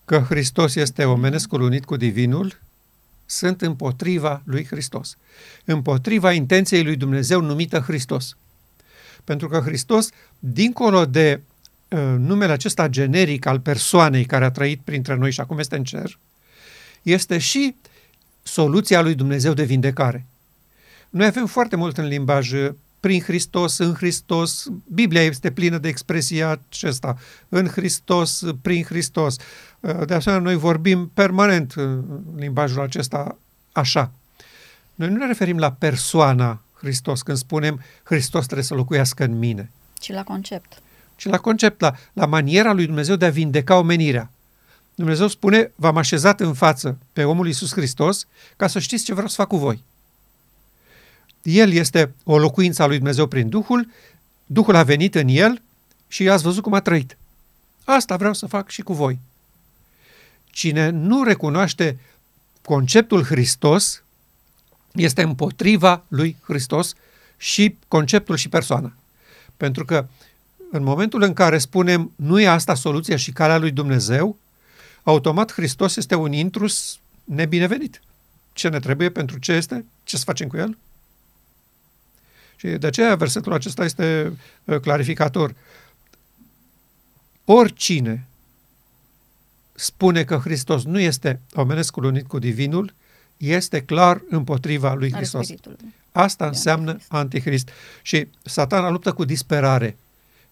că 0.06 0.20
Hristos 0.20 0.76
este 0.76 1.06
omenescul 1.06 1.62
unit 1.62 1.86
cu 1.86 1.96
divinul, 1.96 2.60
sunt 3.26 3.62
împotriva 3.62 4.42
lui 4.46 4.66
Hristos, 4.66 5.18
împotriva 5.66 6.32
intenției 6.32 6.84
lui 6.84 6.96
Dumnezeu 6.96 7.42
numită 7.42 7.80
Hristos. 7.80 8.38
Pentru 9.24 9.48
că 9.48 9.60
Hristos, 9.60 10.10
dincolo 10.40 11.06
de 11.06 11.42
uh, 11.42 11.59
numele 12.18 12.52
acesta 12.52 12.88
generic 12.88 13.46
al 13.46 13.60
persoanei 13.60 14.26
care 14.26 14.46
a 14.46 14.52
trăit 14.52 14.82
printre 14.84 15.16
noi 15.16 15.32
și 15.32 15.40
acum 15.40 15.60
este 15.60 15.76
în 15.76 15.84
cer, 15.84 16.20
este 17.02 17.38
și 17.38 17.76
soluția 18.44 19.02
lui 19.02 19.16
Dumnezeu 19.16 19.54
de 19.54 19.64
vindecare. 19.64 20.26
Noi 21.10 21.26
avem 21.26 21.46
foarte 21.46 21.76
mult 21.76 21.98
în 21.98 22.08
limbaj 22.08 22.52
prin 23.00 23.22
Hristos, 23.22 23.78
în 23.78 23.94
Hristos. 23.94 24.68
Biblia 24.94 25.22
este 25.22 25.52
plină 25.52 25.78
de 25.78 25.88
expresia 25.88 26.50
acesta. 26.50 27.18
În 27.50 27.68
Hristos, 27.68 28.44
prin 28.62 28.84
Hristos. 28.84 29.36
De 30.06 30.14
asemenea, 30.14 30.44
noi 30.44 30.56
vorbim 30.56 31.12
permanent 31.14 31.72
în 31.72 32.04
limbajul 32.36 32.82
acesta 32.82 33.38
așa. 33.72 34.12
Noi 34.96 35.10
nu 35.10 35.18
ne 35.18 35.26
referim 35.26 35.58
la 35.58 35.72
persoana 35.72 36.62
Hristos 36.74 37.22
când 37.22 37.38
spunem 37.38 37.82
Hristos 38.04 38.46
trebuie 38.46 38.66
să 38.66 38.74
locuiască 38.74 39.24
în 39.24 39.38
mine. 39.38 39.72
Ci 39.94 40.12
la 40.12 40.24
concept. 40.24 40.82
Ci 41.20 41.26
la 41.26 41.38
concept, 41.38 41.82
la, 41.82 41.96
la 42.14 42.26
maniera 42.26 42.74
lui 42.74 42.86
Dumnezeu 42.86 43.16
de 43.16 43.26
a 43.26 43.30
vindeca 43.30 43.78
omenirea. 43.78 44.32
Dumnezeu 44.96 45.28
spune, 45.28 45.72
v-am 45.76 45.98
așezat 45.98 46.40
în 46.40 46.54
față 46.54 46.98
pe 47.14 47.24
omul 47.24 47.48
Iisus 47.48 47.72
Hristos 47.74 48.28
ca 48.56 48.68
să 48.68 48.80
știți 48.80 49.04
ce 49.04 49.14
vreau 49.14 49.28
să 49.28 49.36
fac 49.36 49.48
cu 49.48 49.58
voi. 49.58 49.84
El 51.42 51.72
este 51.72 52.14
o 52.24 52.38
locuință 52.38 52.84
a 52.84 52.86
lui 52.86 52.96
Dumnezeu 52.96 53.28
prin 53.28 53.50
Duhul, 53.50 53.92
Duhul 54.46 54.76
a 54.76 54.84
venit 54.84 55.16
în 55.16 55.28
el 55.28 55.62
și 56.08 56.30
ați 56.30 56.44
văzut 56.44 56.64
cum 56.64 56.74
a 56.74 56.80
trăit. 56.80 57.18
Asta 57.84 58.16
vreau 58.16 58.34
să 58.34 58.46
fac 58.46 58.70
și 58.70 58.82
cu 58.82 58.94
voi. 58.94 59.20
Cine 60.46 60.90
nu 60.90 61.24
recunoaște 61.24 62.00
conceptul 62.62 63.24
Hristos 63.24 64.04
este 64.94 65.22
împotriva 65.22 66.04
lui 66.08 66.38
Hristos 66.42 66.94
și 67.38 67.78
conceptul 67.88 68.36
și 68.36 68.50
persoana. 68.50 68.94
Pentru 69.58 69.86
că 69.86 70.08
în 70.72 70.84
momentul 70.84 71.22
în 71.22 71.34
care 71.34 71.58
spunem 71.58 72.12
nu 72.16 72.40
e 72.40 72.48
asta 72.48 72.76
soluția 72.76 73.16
și 73.16 73.32
calea 73.32 73.58
lui 73.58 73.72
Dumnezeu, 73.72 74.38
automat 75.04 75.52
Hristos 75.52 75.96
este 75.96 76.16
un 76.16 76.34
intrus 76.34 77.00
nebinevenit. 77.24 78.02
Ce 78.54 78.70
ne 78.70 78.80
trebuie 78.80 79.10
pentru 79.10 79.40
ce 79.40 79.52
este? 79.52 79.86
Ce 80.04 80.18
să 80.18 80.24
facem 80.24 80.48
cu 80.48 80.58
el? 80.58 80.78
Și 82.56 82.68
de 82.68 82.88
aceea 82.88 83.16
versetul 83.16 83.54
acesta 83.54 83.84
este 83.84 84.34
uh, 84.64 84.80
clarificator. 84.80 85.56
Oricine 87.46 88.28
spune 89.74 90.24
că 90.24 90.38
Hristos 90.38 90.84
nu 90.84 91.00
este 91.00 91.40
omenescul 91.54 92.04
unit 92.04 92.28
cu 92.28 92.40
divinul, 92.40 92.94
este 93.38 93.82
clar 93.82 94.22
împotriva 94.30 94.94
lui 94.94 95.14
Hristos. 95.14 95.48
Asta 96.12 96.48
înseamnă 96.48 96.98
antichrist. 97.08 97.70
Și 98.02 98.28
satana 98.44 98.90
luptă 98.90 99.14
cu 99.14 99.26
disperare 99.26 99.98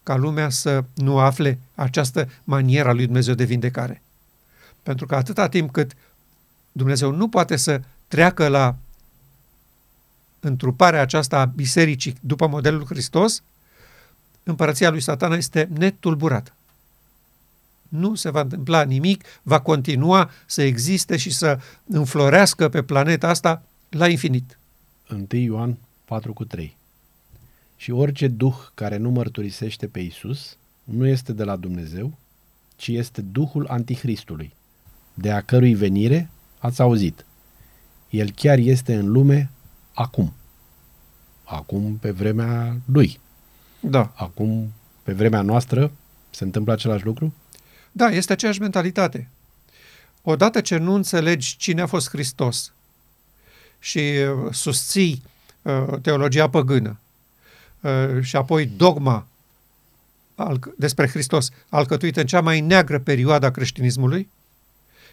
ca 0.08 0.16
lumea 0.16 0.48
să 0.48 0.84
nu 0.94 1.18
afle 1.18 1.58
această 1.74 2.28
manieră 2.44 2.88
a 2.88 2.92
lui 2.92 3.04
Dumnezeu 3.04 3.34
de 3.34 3.44
vindecare. 3.44 4.02
Pentru 4.82 5.06
că 5.06 5.14
atâta 5.14 5.48
timp 5.48 5.72
cât 5.72 5.92
Dumnezeu 6.72 7.10
nu 7.10 7.28
poate 7.28 7.56
să 7.56 7.80
treacă 8.06 8.48
la 8.48 8.76
întruparea 10.40 11.00
aceasta 11.00 11.40
a 11.40 11.44
bisericii 11.44 12.14
după 12.20 12.46
modelul 12.46 12.84
Hristos, 12.84 13.42
împărăția 14.42 14.90
lui 14.90 15.00
satana 15.00 15.36
este 15.36 15.68
netulburată. 15.72 16.52
Nu 17.88 18.14
se 18.14 18.30
va 18.30 18.40
întâmpla 18.40 18.82
nimic, 18.82 19.24
va 19.42 19.60
continua 19.60 20.30
să 20.46 20.62
existe 20.62 21.16
și 21.16 21.30
să 21.30 21.60
înflorească 21.86 22.68
pe 22.68 22.82
planeta 22.82 23.28
asta 23.28 23.62
la 23.88 24.08
infinit. 24.08 24.58
1 25.10 25.26
Ioan 25.30 25.78
4 26.04 26.32
cu 26.32 26.44
3 26.44 26.77
Și 27.80 27.90
orice 27.90 28.28
duh 28.28 28.56
care 28.74 28.96
nu 28.96 29.10
mărturisește 29.10 29.86
pe 29.86 30.00
Isus 30.00 30.56
nu 30.84 31.06
este 31.06 31.32
de 31.32 31.44
la 31.44 31.56
Dumnezeu, 31.56 32.18
ci 32.76 32.88
este 32.88 33.20
Duhul 33.20 33.66
Antichristului, 33.66 34.54
de 35.14 35.30
a 35.30 35.40
cărui 35.40 35.74
venire 35.74 36.30
ați 36.58 36.80
auzit. 36.80 37.24
El 38.10 38.30
chiar 38.30 38.58
este 38.58 38.94
în 38.94 39.10
lume 39.10 39.50
acum. 39.94 40.32
Acum 41.44 41.96
pe 41.96 42.10
vremea 42.10 42.76
lui. 42.84 43.20
Da. 43.80 44.12
Acum, 44.16 44.72
pe 45.02 45.12
vremea 45.12 45.42
noastră, 45.42 45.92
se 46.30 46.44
întâmplă 46.44 46.72
același 46.72 47.04
lucru? 47.04 47.34
Da, 47.92 48.06
este 48.06 48.32
aceeași 48.32 48.60
mentalitate. 48.60 49.28
Odată 50.22 50.60
ce 50.60 50.76
nu 50.76 50.94
înțelegi 50.94 51.56
cine 51.56 51.80
a 51.80 51.86
fost 51.86 52.08
Hristos 52.08 52.72
și 53.78 53.98
uh, 53.98 54.52
susții 54.52 55.22
uh, 55.62 56.00
teologia 56.02 56.48
păgână 56.48 56.88
uh, 56.88 57.07
și 58.20 58.36
apoi 58.36 58.66
dogma 58.66 59.26
al, 60.34 60.60
despre 60.76 61.08
Hristos 61.08 61.50
alcătuită 61.68 62.20
în 62.20 62.26
cea 62.26 62.40
mai 62.40 62.60
neagră 62.60 62.98
perioadă 62.98 63.46
a 63.46 63.50
creștinismului, 63.50 64.28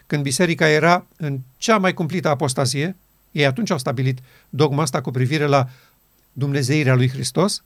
când 0.08 0.24
biserica 0.24 0.70
era 0.70 1.06
în 1.18 1.40
cea 1.58 1.78
mai 1.78 1.94
cumplită 1.94 2.30
apostazie, 2.30 2.96
ei 3.32 3.46
atunci 3.46 3.70
au 3.70 3.78
stabilit 3.78 4.20
dogma 4.50 4.82
asta 4.82 5.02
cu 5.02 5.12
privire 5.12 5.46
la 5.46 5.70
Dumnezeirea 6.34 6.96
lui 6.96 7.10
Hristos, 7.10 7.64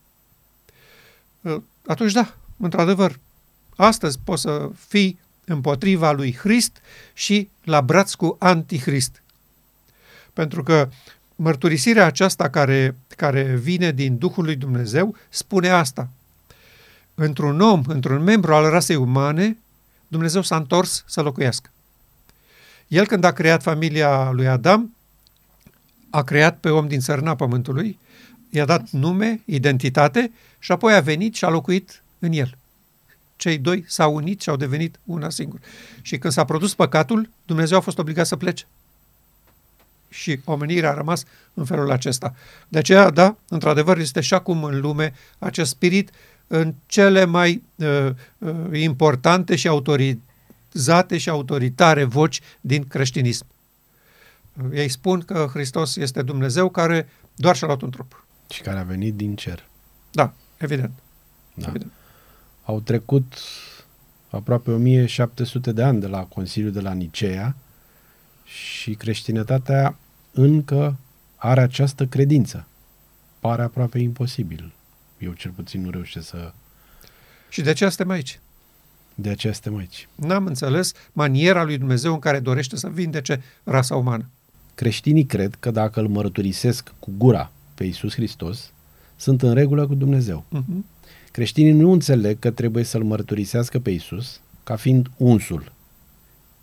ă, 1.46 1.64
atunci 1.86 2.12
da, 2.12 2.36
într-adevăr, 2.58 3.20
astăzi 3.76 4.20
poți 4.24 4.42
să 4.42 4.70
fii 4.88 5.20
împotriva 5.46 6.12
lui 6.12 6.34
Hrist 6.34 6.78
și 7.14 7.50
la 7.64 7.82
braț 7.82 8.14
cu 8.14 8.36
antichrist. 8.40 9.22
Pentru 10.34 10.64
că 10.64 10.90
mărturisirea 11.42 12.06
aceasta 12.06 12.50
care, 12.50 12.96
care 13.16 13.56
vine 13.56 13.92
din 13.92 14.18
Duhul 14.18 14.44
lui 14.44 14.56
Dumnezeu 14.56 15.16
spune 15.30 15.70
asta. 15.70 16.10
Într-un 17.16 17.62
om, 17.62 17.84
într-un 17.88 18.24
membru 18.24 18.54
al 18.54 18.70
rasei 18.70 18.96
umane, 18.96 19.58
Dumnezeu 20.08 20.42
s-a 20.42 20.56
întors 20.56 21.04
să 21.08 21.22
locuiască. 21.22 21.70
El 22.88 23.06
când 23.06 23.24
a 23.24 23.32
creat 23.32 23.62
familia 23.62 24.32
lui 24.32 24.48
Adam, 24.48 24.96
a 26.10 26.24
creat 26.24 26.58
pe 26.58 26.70
om 26.70 26.88
din 26.88 27.00
țărâna 27.00 27.36
pământului, 27.36 28.00
i-a 28.50 28.66
dat 28.66 28.90
nume, 28.90 29.42
identitate 29.46 30.32
și 30.60 30.72
apoi 30.72 30.94
a 30.94 31.00
venit 31.00 31.36
și 31.36 31.46
a 31.46 31.50
locuit 31.50 32.04
în 32.20 32.32
el. 32.32 32.58
Cei 33.36 33.58
doi 33.58 33.84
s-au 33.88 34.16
unit 34.16 34.42
și 34.42 34.50
au 34.50 34.56
devenit 34.56 35.00
una 35.06 35.30
singură. 35.30 35.62
Și 36.02 36.18
când 36.18 36.34
s-a 36.34 36.46
produs 36.46 36.74
păcatul, 36.76 37.30
Dumnezeu 37.46 37.78
a 37.78 37.82
fost 37.82 37.98
obligat 37.98 38.28
să 38.28 38.36
plece. 38.36 38.66
Și 40.10 40.40
omenirea 40.46 40.90
a 40.90 40.94
rămas 40.94 41.24
în 41.54 41.66
felul 41.66 41.92
acesta. 41.92 42.36
De 42.68 42.78
aceea, 42.78 43.10
da, 43.10 43.36
într-adevăr, 43.48 43.98
este 43.98 44.22
și 44.22 44.34
acum 44.34 44.64
în 44.64 44.80
lume 44.80 45.14
acest 45.40 45.70
spirit 45.70 46.12
în 46.48 46.74
cele 46.86 47.26
mai 47.26 47.64
uh, 47.76 48.10
uh, 48.38 48.52
importante 48.72 49.56
și 49.56 49.68
autori, 49.68 50.20
autorizate 50.70 51.18
și 51.18 51.30
autoritare 51.30 52.04
voci 52.04 52.42
din 52.62 52.88
creștinism. 52.88 53.46
Ei 54.74 54.90
spun 54.90 55.20
că 55.20 55.50
Hristos 55.54 55.96
este 55.96 56.22
Dumnezeu 56.22 56.70
care 56.70 57.10
doar 57.36 57.56
și-a 57.56 57.68
luat 57.68 57.82
un 57.82 57.90
trup. 57.90 58.26
Și 58.50 58.62
care 58.62 58.80
a 58.80 58.84
venit 58.84 59.16
din 59.16 59.36
cer. 59.36 59.68
Da, 60.12 60.34
evident. 60.58 60.92
Da. 61.54 61.68
evident. 61.68 61.92
Au 62.64 62.80
trecut 62.80 63.34
aproape 64.30 64.72
1700 64.72 65.72
de 65.72 65.84
ani 65.84 66.00
de 66.00 66.08
la 66.08 66.24
Consiliul 66.24 66.72
de 66.72 66.82
la 66.82 66.94
Nicea 66.94 67.56
și 68.50 68.94
creștinătatea 68.94 69.98
încă 70.32 70.98
are 71.36 71.62
această 71.62 72.06
credință. 72.06 72.68
Pare 73.40 73.62
aproape 73.62 74.00
imposibil. 74.00 74.74
Eu 75.18 75.32
cel 75.32 75.52
puțin 75.52 75.82
nu 75.82 75.90
reușesc 75.90 76.28
să... 76.28 76.54
Și 77.50 77.62
de 77.62 77.74
ce 77.74 77.88
suntem 77.88 78.10
aici? 78.10 78.40
De 79.16 79.30
aceea 79.30 79.54
suntem 79.54 79.76
aici. 79.76 80.08
N-am 80.16 80.46
înțeles 80.46 80.94
maniera 81.14 81.64
lui 81.64 81.78
Dumnezeu 81.78 82.14
în 82.14 82.20
care 82.20 82.40
dorește 82.40 82.76
să 82.76 82.88
vindece 82.90 83.42
rasa 83.64 83.96
umană. 83.96 84.30
Creștinii 84.76 85.26
cred 85.26 85.56
că 85.60 85.72
dacă 85.72 86.00
îl 86.00 86.08
mărturisesc 86.08 86.94
cu 87.00 87.12
gura 87.18 87.52
pe 87.76 87.84
Iisus 87.84 88.14
Hristos, 88.14 88.72
sunt 89.16 89.42
în 89.42 89.54
regulă 89.54 89.88
cu 89.88 89.96
Dumnezeu. 89.96 90.46
Uh-huh. 90.56 90.86
Creștinii 91.32 91.72
nu 91.72 91.92
înțeleg 91.92 92.40
că 92.40 92.52
trebuie 92.52 92.84
să-L 92.84 93.04
mărturisească 93.04 93.80
pe 93.80 93.90
Iisus 93.90 94.42
ca 94.64 94.76
fiind 94.76 95.10
unsul. 95.18 95.72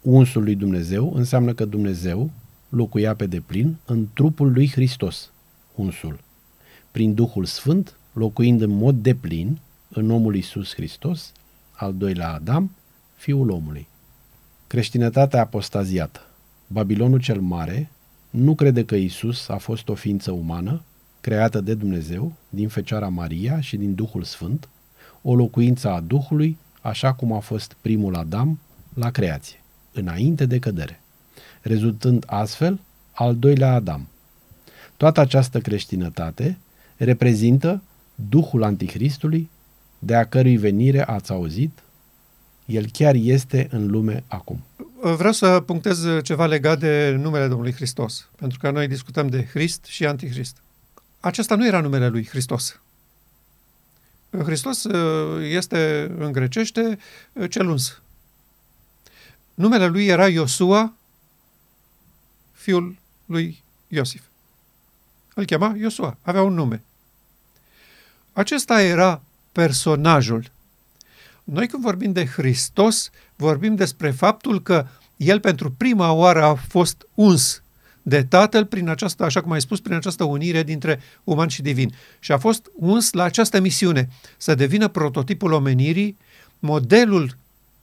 Unsul 0.08 0.42
lui 0.42 0.54
Dumnezeu 0.54 1.12
înseamnă 1.14 1.54
că 1.54 1.64
Dumnezeu 1.64 2.30
locuia 2.68 3.14
pe 3.14 3.26
deplin 3.26 3.76
în 3.84 4.06
trupul 4.12 4.52
lui 4.52 4.70
Hristos, 4.70 5.32
unsul. 5.74 6.20
Prin 6.90 7.14
Duhul 7.14 7.44
Sfânt, 7.44 7.96
locuind 8.12 8.60
în 8.60 8.70
mod 8.70 8.96
deplin 8.96 9.58
în 9.88 10.10
omul 10.10 10.34
Iisus 10.34 10.74
Hristos, 10.74 11.32
al 11.72 11.94
doilea 11.94 12.32
Adam, 12.32 12.70
fiul 13.14 13.50
omului. 13.50 13.88
Creștinătatea 14.66 15.40
apostaziată. 15.40 16.20
Babilonul 16.66 17.20
cel 17.20 17.40
mare 17.40 17.90
nu 18.30 18.54
crede 18.54 18.84
că 18.84 18.94
Isus 18.94 19.48
a 19.48 19.56
fost 19.56 19.88
o 19.88 19.94
ființă 19.94 20.30
umană, 20.32 20.82
creată 21.20 21.60
de 21.60 21.74
Dumnezeu, 21.74 22.32
din 22.48 22.68
Fecioara 22.68 23.08
Maria 23.08 23.60
și 23.60 23.76
din 23.76 23.94
Duhul 23.94 24.22
Sfânt, 24.22 24.68
o 25.22 25.34
locuință 25.34 25.90
a 25.90 26.00
Duhului, 26.00 26.58
așa 26.80 27.12
cum 27.12 27.32
a 27.32 27.38
fost 27.38 27.76
primul 27.80 28.14
Adam 28.14 28.58
la 28.94 29.10
creație, 29.10 29.60
înainte 29.96 30.46
de 30.46 30.58
cădere, 30.58 31.00
rezultând 31.60 32.24
astfel 32.26 32.80
al 33.12 33.36
doilea 33.36 33.72
Adam. 33.72 34.08
Toată 34.96 35.20
această 35.20 35.60
creștinătate 35.60 36.58
reprezintă 36.96 37.82
Duhul 38.14 38.62
Antichristului, 38.62 39.50
de 39.98 40.14
a 40.14 40.26
cărui 40.26 40.56
venire 40.56 41.06
ați 41.06 41.30
auzit, 41.32 41.78
el 42.64 42.86
chiar 42.92 43.14
este 43.14 43.68
în 43.70 43.86
lume 43.86 44.24
acum. 44.26 44.64
Vreau 45.00 45.32
să 45.32 45.60
punctez 45.60 46.04
ceva 46.22 46.46
legat 46.46 46.78
de 46.78 47.16
numele 47.20 47.46
Domnului 47.48 47.72
Hristos, 47.72 48.28
pentru 48.36 48.58
că 48.58 48.70
noi 48.70 48.88
discutăm 48.88 49.28
de 49.28 49.44
Hrist 49.52 49.84
și 49.84 50.06
Antichrist. 50.06 50.56
Acesta 51.20 51.54
nu 51.54 51.66
era 51.66 51.80
numele 51.80 52.08
lui 52.08 52.26
Hristos. 52.26 52.80
Hristos 54.44 54.84
uh, 54.84 55.46
este 55.50 56.12
în 56.18 56.32
grecește 56.32 56.98
uh, 57.32 57.50
cel 57.50 57.68
uns. 57.68 58.00
Numele 59.56 59.86
lui 59.86 60.06
era 60.06 60.28
Iosua, 60.28 60.92
fiul 62.52 62.96
lui 63.26 63.62
Iosif. 63.88 64.22
Îl 65.34 65.44
chema 65.44 65.74
Iosua, 65.76 66.16
avea 66.22 66.42
un 66.42 66.54
nume. 66.54 66.82
Acesta 68.32 68.82
era 68.82 69.22
personajul. 69.52 70.50
Noi 71.44 71.68
când 71.68 71.82
vorbim 71.82 72.12
de 72.12 72.26
Hristos, 72.26 73.10
vorbim 73.36 73.74
despre 73.74 74.10
faptul 74.10 74.62
că 74.62 74.86
El 75.16 75.40
pentru 75.40 75.70
prima 75.70 76.12
oară 76.12 76.42
a 76.42 76.54
fost 76.54 77.06
uns 77.14 77.62
de 78.02 78.24
Tatăl 78.24 78.66
prin 78.66 78.88
această, 78.88 79.24
așa 79.24 79.40
cum 79.42 79.52
ai 79.52 79.60
spus, 79.60 79.80
prin 79.80 79.94
această 79.94 80.24
unire 80.24 80.62
dintre 80.62 81.00
uman 81.24 81.48
și 81.48 81.62
divin. 81.62 81.94
Și 82.18 82.32
a 82.32 82.38
fost 82.38 82.70
uns 82.74 83.12
la 83.12 83.22
această 83.22 83.60
misiune, 83.60 84.08
să 84.36 84.54
devină 84.54 84.88
prototipul 84.88 85.52
omenirii, 85.52 86.18
modelul 86.58 87.36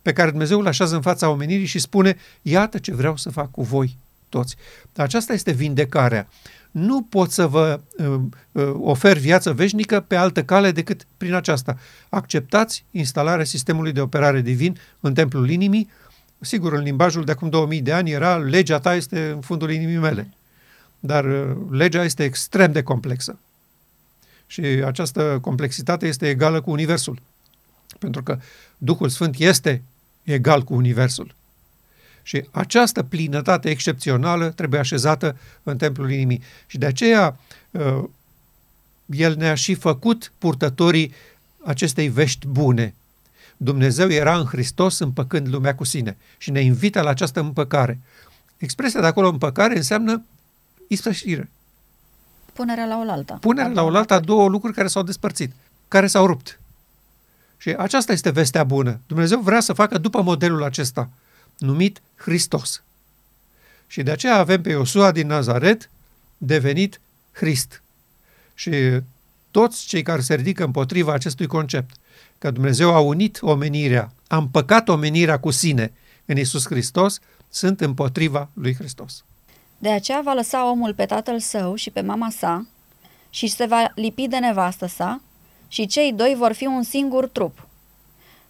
pe 0.03 0.13
care 0.13 0.29
Dumnezeu 0.29 0.59
îl 0.59 0.67
așează 0.67 0.95
în 0.95 1.01
fața 1.01 1.29
omenirii 1.29 1.65
și 1.65 1.79
spune, 1.79 2.17
iată 2.41 2.77
ce 2.77 2.93
vreau 2.93 3.17
să 3.17 3.29
fac 3.29 3.51
cu 3.51 3.63
voi 3.63 3.97
toți. 4.29 4.55
Aceasta 4.95 5.33
este 5.33 5.51
vindecarea 5.51 6.27
nu 6.73 7.01
pot 7.01 7.31
să 7.31 7.47
vă 7.47 7.79
uh, 7.97 8.19
uh, 8.51 8.73
ofer 8.81 9.17
viață 9.17 9.53
veșnică 9.53 9.99
pe 9.99 10.15
altă 10.15 10.43
cale 10.43 10.71
decât 10.71 11.05
prin 11.17 11.33
aceasta. 11.33 11.77
Acceptați 12.09 12.85
instalarea 12.91 13.45
sistemului 13.45 13.91
de 13.91 14.01
operare 14.01 14.41
divin 14.41 14.77
în 14.99 15.13
templul 15.13 15.49
inimii. 15.49 15.89
Sigur, 16.39 16.73
în 16.73 16.83
limbajul 16.83 17.23
de 17.23 17.31
acum 17.31 17.49
2000 17.49 17.81
de 17.81 17.91
ani 17.91 18.11
era 18.11 18.37
legea 18.37 18.79
ta 18.79 18.95
este 18.95 19.29
în 19.29 19.41
fundul 19.41 19.71
inimii 19.71 19.97
mele. 19.97 20.33
Dar 20.99 21.25
uh, 21.25 21.55
legea 21.69 22.03
este 22.03 22.23
extrem 22.23 22.71
de 22.71 22.83
complexă. 22.83 23.39
Și 24.47 24.61
această 24.61 25.37
complexitate 25.41 26.07
este 26.07 26.29
egală 26.29 26.61
cu 26.61 26.71
Universul. 26.71 27.21
Pentru 27.99 28.23
că 28.23 28.39
Duhul 28.77 29.09
Sfânt 29.09 29.35
este 29.37 29.81
egal 30.23 30.63
cu 30.63 30.73
Universul. 30.73 31.35
Și 32.23 32.47
această 32.51 33.03
plinătate 33.03 33.69
excepțională 33.69 34.49
trebuie 34.49 34.79
așezată 34.79 35.37
în 35.63 35.77
templul 35.77 36.11
inimii. 36.11 36.41
Și 36.67 36.77
de 36.77 36.85
aceea 36.85 37.37
uh, 37.71 38.03
el 39.05 39.35
ne-a 39.35 39.55
și 39.55 39.73
făcut 39.73 40.31
purtătorii 40.37 41.13
acestei 41.63 42.07
vești 42.07 42.47
bune. 42.47 42.93
Dumnezeu 43.57 44.09
era 44.09 44.37
în 44.37 44.45
Hristos 44.45 44.99
împăcând 44.99 45.47
lumea 45.47 45.75
cu 45.75 45.83
sine 45.83 46.17
și 46.37 46.51
ne 46.51 46.61
invită 46.61 47.01
la 47.01 47.09
această 47.09 47.39
împăcare. 47.39 47.99
Expresia 48.57 48.99
de 48.99 49.05
acolo 49.05 49.27
împăcare 49.27 49.75
înseamnă 49.75 50.23
ispășire. 50.87 51.49
Punerea 52.53 52.85
la 52.85 53.03
oaltă. 53.07 53.37
Punerea 53.41 53.71
la 53.71 53.83
oaltă 53.83 54.13
a 54.13 54.19
două 54.19 54.47
lucruri 54.47 54.73
care 54.73 54.87
s-au 54.87 55.03
despărțit, 55.03 55.51
care 55.87 56.07
s-au 56.07 56.25
rupt. 56.25 56.59
Și 57.63 57.69
aceasta 57.69 58.11
este 58.11 58.29
vestea 58.29 58.63
bună. 58.63 58.99
Dumnezeu 59.07 59.39
vrea 59.39 59.59
să 59.59 59.73
facă 59.73 59.97
după 59.97 60.21
modelul 60.21 60.63
acesta– 60.63 61.09
numit 61.57 62.01
Hristos. 62.15 62.83
Și 63.87 64.03
de 64.03 64.11
aceea 64.11 64.37
avem 64.37 64.61
pe 64.61 64.69
Iosua 64.69 65.11
din 65.11 65.27
Nazaret 65.27 65.89
devenit 66.37 66.99
Hrist. 67.31 67.81
Și 68.53 68.71
toți 69.51 69.85
cei 69.85 70.01
care 70.01 70.21
se 70.21 70.35
ridică 70.35 70.63
împotriva 70.63 71.13
acestui 71.13 71.47
concept, 71.47 71.95
că 72.37 72.51
Dumnezeu 72.51 72.93
a 72.93 72.99
unit 72.99 73.37
omenirea, 73.41 74.11
a 74.27 74.37
împăcat 74.37 74.89
omenirea 74.89 75.39
cu 75.39 75.51
sine 75.51 75.93
în 76.25 76.37
Isus 76.37 76.65
Hristos, 76.65 77.19
sunt 77.49 77.81
împotriva 77.81 78.49
lui 78.53 78.75
Hristos. 78.75 79.23
De 79.77 79.89
aceea 79.89 80.21
va 80.23 80.33
lăsa 80.33 80.69
omul 80.69 80.93
pe 80.93 81.05
tatăl 81.05 81.39
său 81.39 81.75
și 81.75 81.89
pe 81.89 82.01
mama 82.01 82.29
sa 82.29 82.65
și 83.29 83.47
se 83.47 83.65
va 83.65 83.91
lipi 83.95 84.27
de 84.27 84.37
nevastă 84.37 84.85
sa 84.85 85.21
și 85.73 85.85
cei 85.85 86.13
doi 86.13 86.35
vor 86.37 86.51
fi 86.51 86.65
un 86.65 86.83
singur 86.83 87.27
trup. 87.27 87.67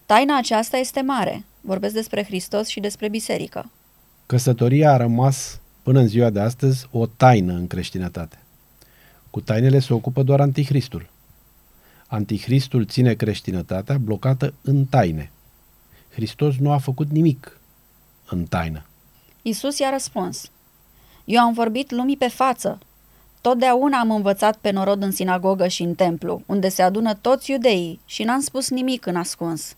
Taina 0.05 0.37
aceasta 0.37 0.77
este 0.77 1.01
mare, 1.01 1.45
Vorbesc 1.61 1.93
despre 1.93 2.23
Hristos 2.23 2.67
și 2.67 2.79
despre 2.79 3.09
biserică. 3.09 3.71
Căsătoria 4.25 4.91
a 4.91 4.97
rămas 4.97 5.59
până 5.83 5.99
în 5.99 6.07
ziua 6.07 6.29
de 6.29 6.39
astăzi 6.39 6.87
o 6.91 7.05
taină 7.05 7.53
în 7.53 7.67
creștinătate. 7.67 8.39
Cu 9.29 9.41
tainele 9.41 9.79
se 9.79 9.93
ocupă 9.93 10.23
doar 10.23 10.39
Antichristul. 10.39 11.09
Antichristul 12.07 12.85
ține 12.85 13.13
creștinătatea 13.13 13.97
blocată 13.97 14.53
în 14.61 14.85
taine. 14.85 15.31
Hristos 16.13 16.55
nu 16.55 16.71
a 16.71 16.77
făcut 16.77 17.09
nimic 17.09 17.59
în 18.25 18.45
taină. 18.45 18.85
Isus 19.41 19.79
i-a 19.79 19.89
răspuns, 19.89 20.51
Eu 21.25 21.41
am 21.41 21.53
vorbit 21.53 21.91
lumii 21.91 22.17
pe 22.17 22.27
față. 22.27 22.79
Totdeauna 23.43 23.99
am 23.99 24.11
învățat 24.11 24.57
pe 24.57 24.71
norod 24.71 25.03
în 25.03 25.11
sinagogă 25.11 25.67
și 25.67 25.81
în 25.81 25.93
templu, 25.93 26.43
unde 26.45 26.69
se 26.69 26.81
adună 26.81 27.13
toți 27.13 27.51
iudeii 27.51 27.99
și 28.05 28.23
n-am 28.23 28.39
spus 28.39 28.69
nimic 28.69 29.05
în 29.05 29.15
ascuns. 29.15 29.75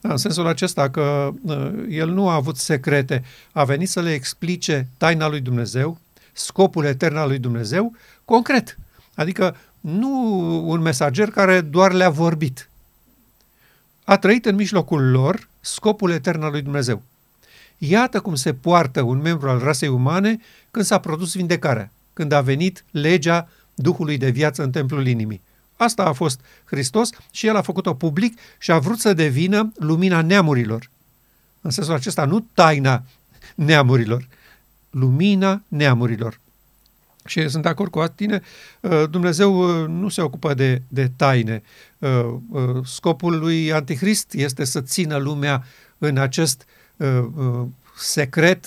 Da, 0.00 0.10
în 0.10 0.16
sensul 0.16 0.46
acesta 0.46 0.90
că 0.90 1.30
uh, 1.42 1.72
el 1.88 2.10
nu 2.10 2.28
a 2.28 2.34
avut 2.34 2.56
secrete, 2.56 3.24
a 3.52 3.64
venit 3.64 3.88
să 3.88 4.00
le 4.00 4.12
explice 4.12 4.88
taina 4.96 5.28
lui 5.28 5.40
Dumnezeu, 5.40 5.98
scopul 6.32 6.84
etern 6.84 7.16
al 7.16 7.28
lui 7.28 7.38
Dumnezeu, 7.38 7.92
concret. 8.24 8.78
Adică 9.14 9.56
nu 9.80 10.38
un 10.68 10.80
mesager 10.80 11.30
care 11.30 11.60
doar 11.60 11.92
le-a 11.92 12.10
vorbit. 12.10 12.68
A 14.04 14.16
trăit 14.18 14.46
în 14.46 14.54
mijlocul 14.54 15.10
lor 15.10 15.48
scopul 15.60 16.10
etern 16.10 16.42
al 16.42 16.50
lui 16.50 16.62
Dumnezeu. 16.62 17.02
Iată 17.78 18.20
cum 18.20 18.34
se 18.34 18.54
poartă 18.54 19.02
un 19.02 19.20
membru 19.20 19.48
al 19.48 19.58
rasei 19.58 19.88
umane 19.88 20.40
când 20.70 20.84
s-a 20.84 20.98
produs 20.98 21.34
vindecarea, 21.34 21.90
când 22.12 22.32
a 22.32 22.40
venit 22.40 22.84
legea 22.90 23.48
Duhului 23.74 24.16
de 24.16 24.30
viață 24.30 24.62
în 24.62 24.70
templul 24.70 25.06
inimii. 25.06 25.42
Asta 25.76 26.04
a 26.04 26.12
fost 26.12 26.40
Hristos 26.64 27.10
și 27.30 27.46
El 27.46 27.56
a 27.56 27.62
făcut-o 27.62 27.94
public 27.94 28.38
și 28.58 28.72
a 28.72 28.78
vrut 28.78 28.98
să 28.98 29.12
devină 29.12 29.72
lumina 29.78 30.22
neamurilor. 30.22 30.90
În 31.60 31.70
sensul 31.70 31.94
acesta, 31.94 32.24
nu 32.24 32.46
taina 32.54 33.02
neamurilor, 33.54 34.28
lumina 34.90 35.62
neamurilor. 35.68 36.40
Și 37.24 37.48
sunt 37.48 37.62
de 37.62 37.68
acord 37.68 37.90
cu 37.90 38.04
tine, 38.14 38.42
uh, 38.80 39.02
Dumnezeu 39.10 39.82
uh, 39.82 39.88
nu 39.88 40.08
se 40.08 40.20
ocupă 40.20 40.54
de, 40.54 40.82
de 40.88 41.10
taine. 41.16 41.62
Uh, 41.98 42.34
scopul 42.84 43.38
lui 43.38 43.72
Antichrist 43.72 44.32
este 44.32 44.64
să 44.64 44.80
țină 44.80 45.16
lumea 45.16 45.64
în 45.98 46.16
acest 46.16 46.66
secret, 47.96 48.66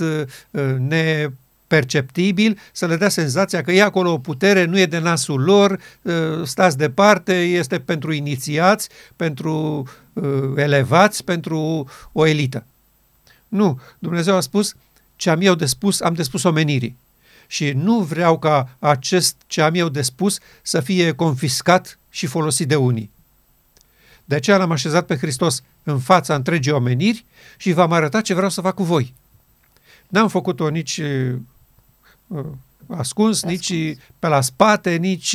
neperceptibil, 1.68 2.60
să 2.72 2.86
le 2.86 2.96
dea 2.96 3.10
senzația 3.10 3.62
că 3.62 3.72
e 3.72 3.82
acolo 3.82 4.12
o 4.12 4.18
putere, 4.18 4.66
nu 4.66 4.80
e 4.80 4.86
de 4.86 5.00
nasul 5.00 5.42
lor, 5.42 5.80
stați 6.44 6.78
departe, 6.78 7.44
este 7.44 7.80
pentru 7.80 8.12
inițiați, 8.12 8.90
pentru 9.16 9.88
elevați, 10.56 11.24
pentru 11.24 11.90
o 12.12 12.26
elită. 12.26 12.66
Nu, 13.48 13.80
Dumnezeu 14.00 14.36
a 14.36 14.40
spus 14.40 14.76
ce 15.16 15.30
am 15.30 15.42
eu 15.42 15.56
de 15.56 15.66
spus, 15.66 16.02
am 16.02 16.14
de 16.14 16.24
spus 16.24 16.44
omenirii. 16.44 16.98
Și 17.48 17.72
nu 17.72 18.00
vreau 18.00 18.40
ca 18.40 18.70
acest 18.80 19.36
ce 19.48 19.62
am 19.62 19.74
eu 19.74 19.90
de 19.90 20.02
spus 20.02 20.40
să 20.62 20.80
fie 20.80 21.12
confiscat 21.12 22.00
și 22.10 22.26
folosit 22.26 22.68
de 22.68 22.76
unii. 22.76 23.12
De 24.26 24.36
aceea 24.36 24.58
l-am 24.58 24.72
așezat 24.72 25.06
pe 25.06 25.18
Hristos 25.18 25.64
în 25.84 26.00
fața 26.00 26.36
întregii 26.36 26.72
omeniri 26.72 27.26
și 27.58 27.72
v-am 27.72 27.92
arătat 27.92 28.22
ce 28.22 28.34
vreau 28.34 28.50
să 28.50 28.62
fac 28.62 28.74
cu 28.74 28.84
voi. 28.84 29.14
N-am 30.08 30.28
făcut-o 30.28 30.70
nici 30.70 31.02
uh, 32.28 32.46
ascuns, 32.88 33.40
pe 33.40 33.48
nici 33.48 33.72
ascuns. 33.72 33.98
pe 34.20 34.28
la 34.28 34.42
spate, 34.42 34.96
nici 34.96 35.34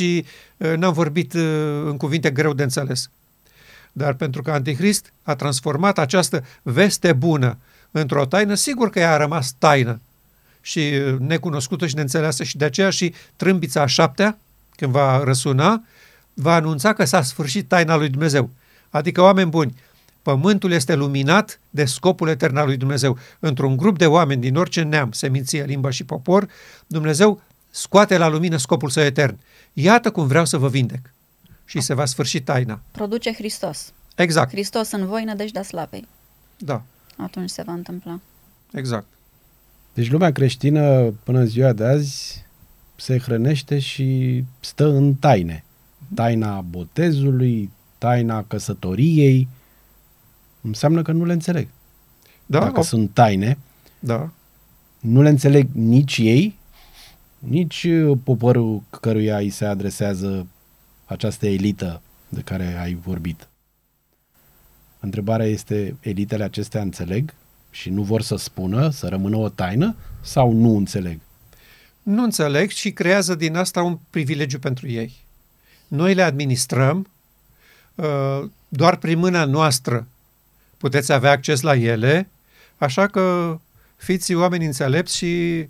uh, 0.57 0.73
n-am 0.75 0.93
vorbit 0.93 1.33
uh, 1.33 1.41
în 1.85 1.97
cuvinte 1.97 2.31
greu 2.31 2.53
de 2.53 2.63
înțeles. 2.63 3.09
Dar 3.91 4.13
pentru 4.13 4.41
că 4.41 4.51
Antichrist 4.51 5.13
a 5.23 5.35
transformat 5.35 5.97
această 5.97 6.45
veste 6.61 7.13
bună 7.13 7.57
într-o 7.91 8.25
taină, 8.25 8.53
sigur 8.53 8.89
că 8.89 8.99
ea 8.99 9.13
a 9.13 9.17
rămas 9.17 9.55
taină 9.57 9.99
și 10.61 10.79
uh, 10.79 11.15
necunoscută 11.19 11.87
și 11.87 11.95
neînțeleasă 11.95 12.43
și 12.43 12.57
de 12.57 12.65
aceea 12.65 12.89
și 12.89 13.13
trâmbița 13.35 13.81
a 13.81 13.85
șaptea, 13.85 14.37
când 14.75 14.91
va 14.91 15.23
răsuna, 15.23 15.83
va 16.33 16.53
anunța 16.53 16.93
că 16.93 17.05
s-a 17.05 17.21
sfârșit 17.21 17.67
taina 17.67 17.95
lui 17.95 18.09
Dumnezeu. 18.09 18.49
Adică, 18.89 19.21
oameni 19.21 19.49
buni, 19.49 19.75
pământul 20.21 20.71
este 20.71 20.95
luminat 20.95 21.59
de 21.69 21.85
scopul 21.85 22.27
etern 22.27 22.55
al 22.55 22.65
lui 22.65 22.77
Dumnezeu. 22.77 23.17
Într-un 23.39 23.77
grup 23.77 23.97
de 23.97 24.05
oameni 24.05 24.41
din 24.41 24.55
orice 24.55 24.81
neam, 24.81 25.11
seminție, 25.11 25.63
limbă 25.63 25.91
și 25.91 26.03
popor, 26.03 26.47
Dumnezeu 26.87 27.41
scoate 27.69 28.17
la 28.17 28.27
lumină 28.27 28.57
scopul 28.57 28.89
său 28.89 29.03
etern. 29.03 29.39
Iată 29.73 30.11
cum 30.11 30.27
vreau 30.27 30.45
să 30.45 30.57
vă 30.57 30.69
vindec. 30.69 31.13
Și 31.65 31.79
se 31.79 31.93
va 31.93 32.05
sfârși 32.05 32.41
taina. 32.41 32.81
Produce 32.91 33.33
Hristos. 33.33 33.93
Exact. 34.15 34.51
Hristos 34.51 34.91
în 34.91 35.05
voi, 35.05 35.23
nădejdea 35.23 35.63
slapei. 35.63 36.07
Da. 36.57 36.81
Atunci 37.17 37.49
se 37.49 37.63
va 37.65 37.73
întâmpla. 37.73 38.19
Exact. 38.71 39.05
Deci 39.93 40.11
lumea 40.11 40.31
creștină 40.31 41.13
până 41.23 41.39
în 41.39 41.45
ziua 41.45 41.73
de 41.73 41.83
azi 41.85 42.45
se 42.95 43.17
hrănește 43.17 43.79
și 43.79 44.43
stă 44.59 44.85
în 44.85 45.13
taine. 45.13 45.63
Taina 46.15 46.61
botezului, 46.61 47.71
taina 47.97 48.43
căsătoriei, 48.43 49.47
înseamnă 50.61 51.01
că 51.01 51.11
nu 51.11 51.25
le 51.25 51.33
înțeleg. 51.33 51.67
Da, 52.45 52.59
Dacă 52.59 52.79
o... 52.79 52.83
sunt 52.83 53.13
taine, 53.13 53.57
da. 53.99 54.29
nu 54.99 55.21
le 55.21 55.29
înțeleg 55.29 55.67
nici 55.73 56.17
ei, 56.17 56.59
nici 57.39 57.87
poporul 58.23 58.83
căruia 58.89 59.37
îi 59.37 59.49
se 59.49 59.65
adresează 59.65 60.47
această 61.05 61.47
elită 61.47 62.01
de 62.29 62.41
care 62.41 62.77
ai 62.81 62.93
vorbit. 62.93 63.47
Întrebarea 64.99 65.45
este, 65.45 65.95
elitele 65.99 66.43
acestea 66.43 66.81
înțeleg 66.81 67.33
și 67.71 67.89
nu 67.89 68.01
vor 68.01 68.21
să 68.21 68.35
spună, 68.35 68.89
să 68.89 69.07
rămână 69.07 69.37
o 69.37 69.49
taină 69.49 69.95
sau 70.21 70.51
nu 70.51 70.75
înțeleg? 70.77 71.19
Nu 72.03 72.23
înțeleg 72.23 72.69
și 72.69 72.91
creează 72.91 73.35
din 73.35 73.55
asta 73.55 73.83
un 73.83 73.97
privilegiu 74.09 74.59
pentru 74.59 74.87
ei. 74.87 75.15
Noi 75.87 76.13
le 76.13 76.21
administrăm, 76.21 77.07
uh, 77.95 78.49
doar 78.67 78.95
prin 78.95 79.17
mâna 79.17 79.45
noastră 79.45 80.07
puteți 80.81 81.11
avea 81.11 81.31
acces 81.31 81.61
la 81.61 81.75
ele, 81.75 82.29
așa 82.77 83.07
că 83.07 83.57
fiți 83.95 84.33
oameni 84.33 84.65
înțelepți 84.65 85.17
și 85.17 85.65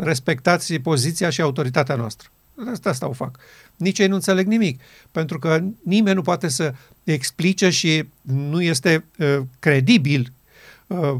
respectați 0.00 0.74
poziția 0.74 1.30
și 1.30 1.40
autoritatea 1.40 1.94
noastră. 1.94 2.28
Asta, 2.72 2.88
asta 2.88 3.08
o 3.08 3.12
fac. 3.12 3.38
Nici 3.76 3.98
ei 3.98 4.06
nu 4.06 4.14
înțeleg 4.14 4.46
nimic, 4.46 4.80
pentru 5.12 5.38
că 5.38 5.62
nimeni 5.82 6.16
nu 6.16 6.22
poate 6.22 6.48
să 6.48 6.74
explice 7.04 7.70
și 7.70 8.04
nu 8.20 8.62
este 8.62 9.04
uh, 9.18 9.38
credibil 9.58 10.32
uh, 10.86 11.14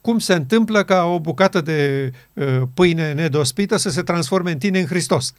cum 0.00 0.18
se 0.18 0.34
întâmplă 0.34 0.84
ca 0.84 1.04
o 1.04 1.20
bucată 1.20 1.60
de 1.60 2.12
uh, 2.32 2.62
pâine 2.74 3.12
nedospită 3.12 3.76
să 3.76 3.90
se 3.90 4.02
transforme 4.02 4.50
în 4.50 4.58
tine 4.58 4.78
în 4.78 4.86
Hristos. 4.86 5.34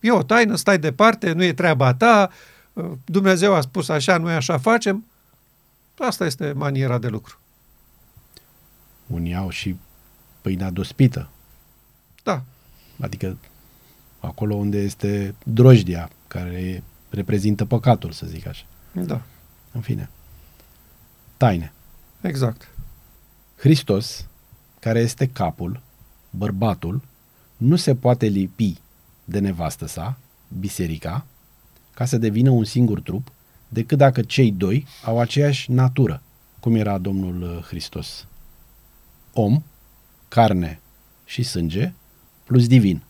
E 0.00 0.10
o 0.10 0.22
taină, 0.22 0.56
stai 0.56 0.78
departe, 0.78 1.32
nu 1.32 1.44
e 1.44 1.52
treaba 1.52 1.94
ta, 1.94 2.30
uh, 2.72 2.84
Dumnezeu 3.04 3.54
a 3.54 3.60
spus 3.60 3.88
așa, 3.88 4.16
noi 4.16 4.34
așa 4.34 4.58
facem. 4.58 5.04
Asta 6.00 6.24
este 6.24 6.52
maniera 6.52 6.98
de 6.98 7.08
lucru. 7.08 7.38
Unii 9.06 9.34
au 9.34 9.50
și 9.50 9.76
pâinea 10.40 10.70
dospită. 10.70 11.28
Da. 12.22 12.42
Adică 13.00 13.36
acolo 14.20 14.54
unde 14.54 14.78
este 14.78 15.34
drojdia, 15.44 16.10
care 16.28 16.82
reprezintă 17.10 17.64
păcatul, 17.64 18.12
să 18.12 18.26
zic 18.26 18.46
așa. 18.46 18.64
Da. 18.92 19.22
În 19.72 19.80
fine. 19.80 20.10
Taine. 21.36 21.72
Exact. 22.20 22.68
Hristos, 23.56 24.26
care 24.78 25.00
este 25.00 25.28
capul, 25.28 25.80
bărbatul, 26.30 27.02
nu 27.56 27.76
se 27.76 27.94
poate 27.94 28.26
lipi 28.26 28.78
de 29.24 29.38
nevastă 29.38 29.86
sa, 29.86 30.18
biserica, 30.58 31.26
ca 31.94 32.04
să 32.04 32.18
devină 32.18 32.50
un 32.50 32.64
singur 32.64 33.00
trup, 33.00 33.32
decât 33.72 33.98
dacă 33.98 34.22
cei 34.22 34.52
doi 34.52 34.86
au 35.04 35.18
aceeași 35.20 35.70
natură, 35.70 36.22
cum 36.60 36.74
era 36.74 36.98
Domnul 36.98 37.42
uh, 37.42 37.62
Hristos. 37.62 38.26
Om, 39.32 39.62
carne 40.28 40.80
și 41.24 41.42
sânge, 41.42 41.92
plus 42.44 42.66
divin, 42.66 43.02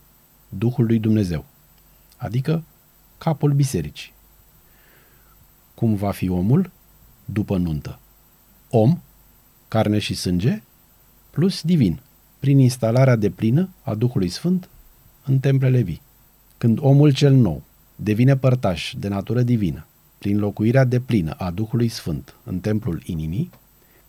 Duhul 0.48 0.86
lui 0.86 0.98
Dumnezeu, 0.98 1.44
adică 2.16 2.62
capul 3.18 3.52
bisericii. 3.52 4.12
Cum 5.74 5.94
va 5.94 6.10
fi 6.10 6.28
omul 6.28 6.70
după 7.24 7.56
nuntă? 7.56 7.98
Om, 8.70 9.00
carne 9.68 9.98
și 9.98 10.14
sânge, 10.14 10.62
plus 11.30 11.62
divin, 11.62 12.00
prin 12.38 12.58
instalarea 12.58 13.16
de 13.16 13.30
plină 13.30 13.68
a 13.82 13.94
Duhului 13.94 14.28
Sfânt 14.28 14.68
în 15.24 15.38
templele 15.38 15.80
vii. 15.80 16.02
Când 16.58 16.78
omul 16.80 17.12
cel 17.12 17.32
nou 17.32 17.62
devine 17.96 18.36
părtaș 18.36 18.94
de 18.98 19.08
natură 19.08 19.42
divină, 19.42 19.86
prin 20.20 20.38
locuirea 20.38 20.84
de 20.84 21.00
plină 21.00 21.32
a 21.32 21.50
Duhului 21.50 21.88
Sfânt 21.88 22.34
în 22.44 22.60
templul 22.60 23.02
inimii, 23.04 23.50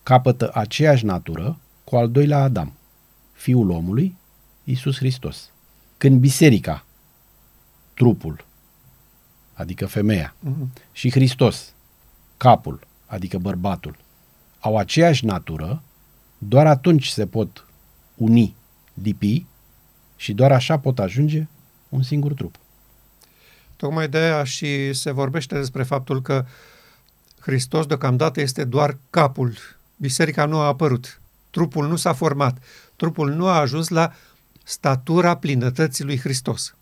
capătă 0.04 0.52
aceeași 0.54 1.06
natură 1.06 1.58
cu 1.84 1.96
al 1.96 2.12
doilea 2.12 2.38
Adam, 2.38 2.74
fiul 3.32 3.70
omului, 3.70 4.16
Isus 4.64 4.98
Hristos. 4.98 5.50
Când 5.98 6.20
biserica, 6.20 6.86
trupul, 7.94 8.46
adică 9.54 9.86
femeia, 9.86 10.36
uh-huh. 10.46 10.82
și 10.92 11.12
Hristos, 11.12 11.74
capul, 12.38 12.80
adică 13.06 13.38
bărbatul, 13.38 13.96
au 14.60 14.78
aceeași 14.78 15.26
natură, 15.26 15.82
doar 16.38 16.68
atunci 16.68 17.08
se 17.08 17.26
pot 17.26 17.66
uni, 18.16 18.56
lipi 18.94 19.46
și 20.16 20.34
doar 20.34 20.52
așa 20.52 20.80
pot 20.80 21.00
ajunge 21.00 21.48
un 21.90 22.02
singur 22.02 22.34
trup. 22.34 22.56
Tocmai 23.82 24.08
de 24.08 24.18
aia 24.18 24.44
și 24.44 24.94
se 24.94 25.12
vorbește 25.12 25.56
despre 25.56 25.84
faptul 25.84 26.22
că 26.22 26.46
Hristos 27.40 27.86
deocamdată 27.86 28.42
este 28.42 28.64
doar 28.64 28.98
capul. 29.10 29.58
Biserica 29.96 30.46
nu 30.46 30.58
a 30.58 30.66
apărut. 30.66 31.22
Trupul 31.50 31.88
nu 31.88 31.96
s-a 31.96 32.14
format. 32.14 32.58
Trupul 32.96 33.32
nu 33.32 33.48
a 33.48 33.60
ajuns 33.60 33.88
la 33.88 34.14
statura 34.64 35.38
plinătății 35.38 36.04
lui 36.04 36.20
Hristos. 36.20 36.76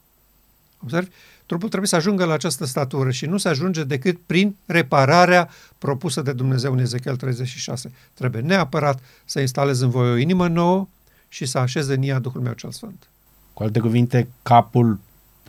Observi? 0.84 1.10
Trupul 1.46 1.68
trebuie 1.68 1.90
să 1.90 1.96
ajungă 1.96 2.26
la 2.26 2.34
această 2.34 2.66
statură 2.66 3.12
și 3.12 3.26
nu 3.26 3.38
se 3.38 3.50
ajunge 3.50 3.84
decât 3.84 4.20
prin 4.26 4.56
repararea 4.66 5.50
propusă 5.78 6.22
de 6.22 6.34
Dumnezeu 6.34 6.74
în 6.74 6.80
Ezechiel 6.80 7.16
36. 7.16 7.92
Trebuie 8.14 8.42
neapărat 8.42 9.00
să 9.26 9.40
instalezi 9.40 9.84
în 9.84 9.90
voi 9.90 10.12
o 10.12 10.16
inimă 10.16 10.48
nouă 10.48 10.88
și 11.28 11.46
să 11.46 11.58
așeze 11.58 11.94
în 11.94 12.04
ea 12.04 12.20
Duhul 12.20 12.42
meu 12.42 12.54
cel 12.54 12.72
Sfânt. 12.72 13.08
Cu 13.54 13.64
alte 13.64 13.80
cuvinte, 13.80 14.28
capul 14.42 15.00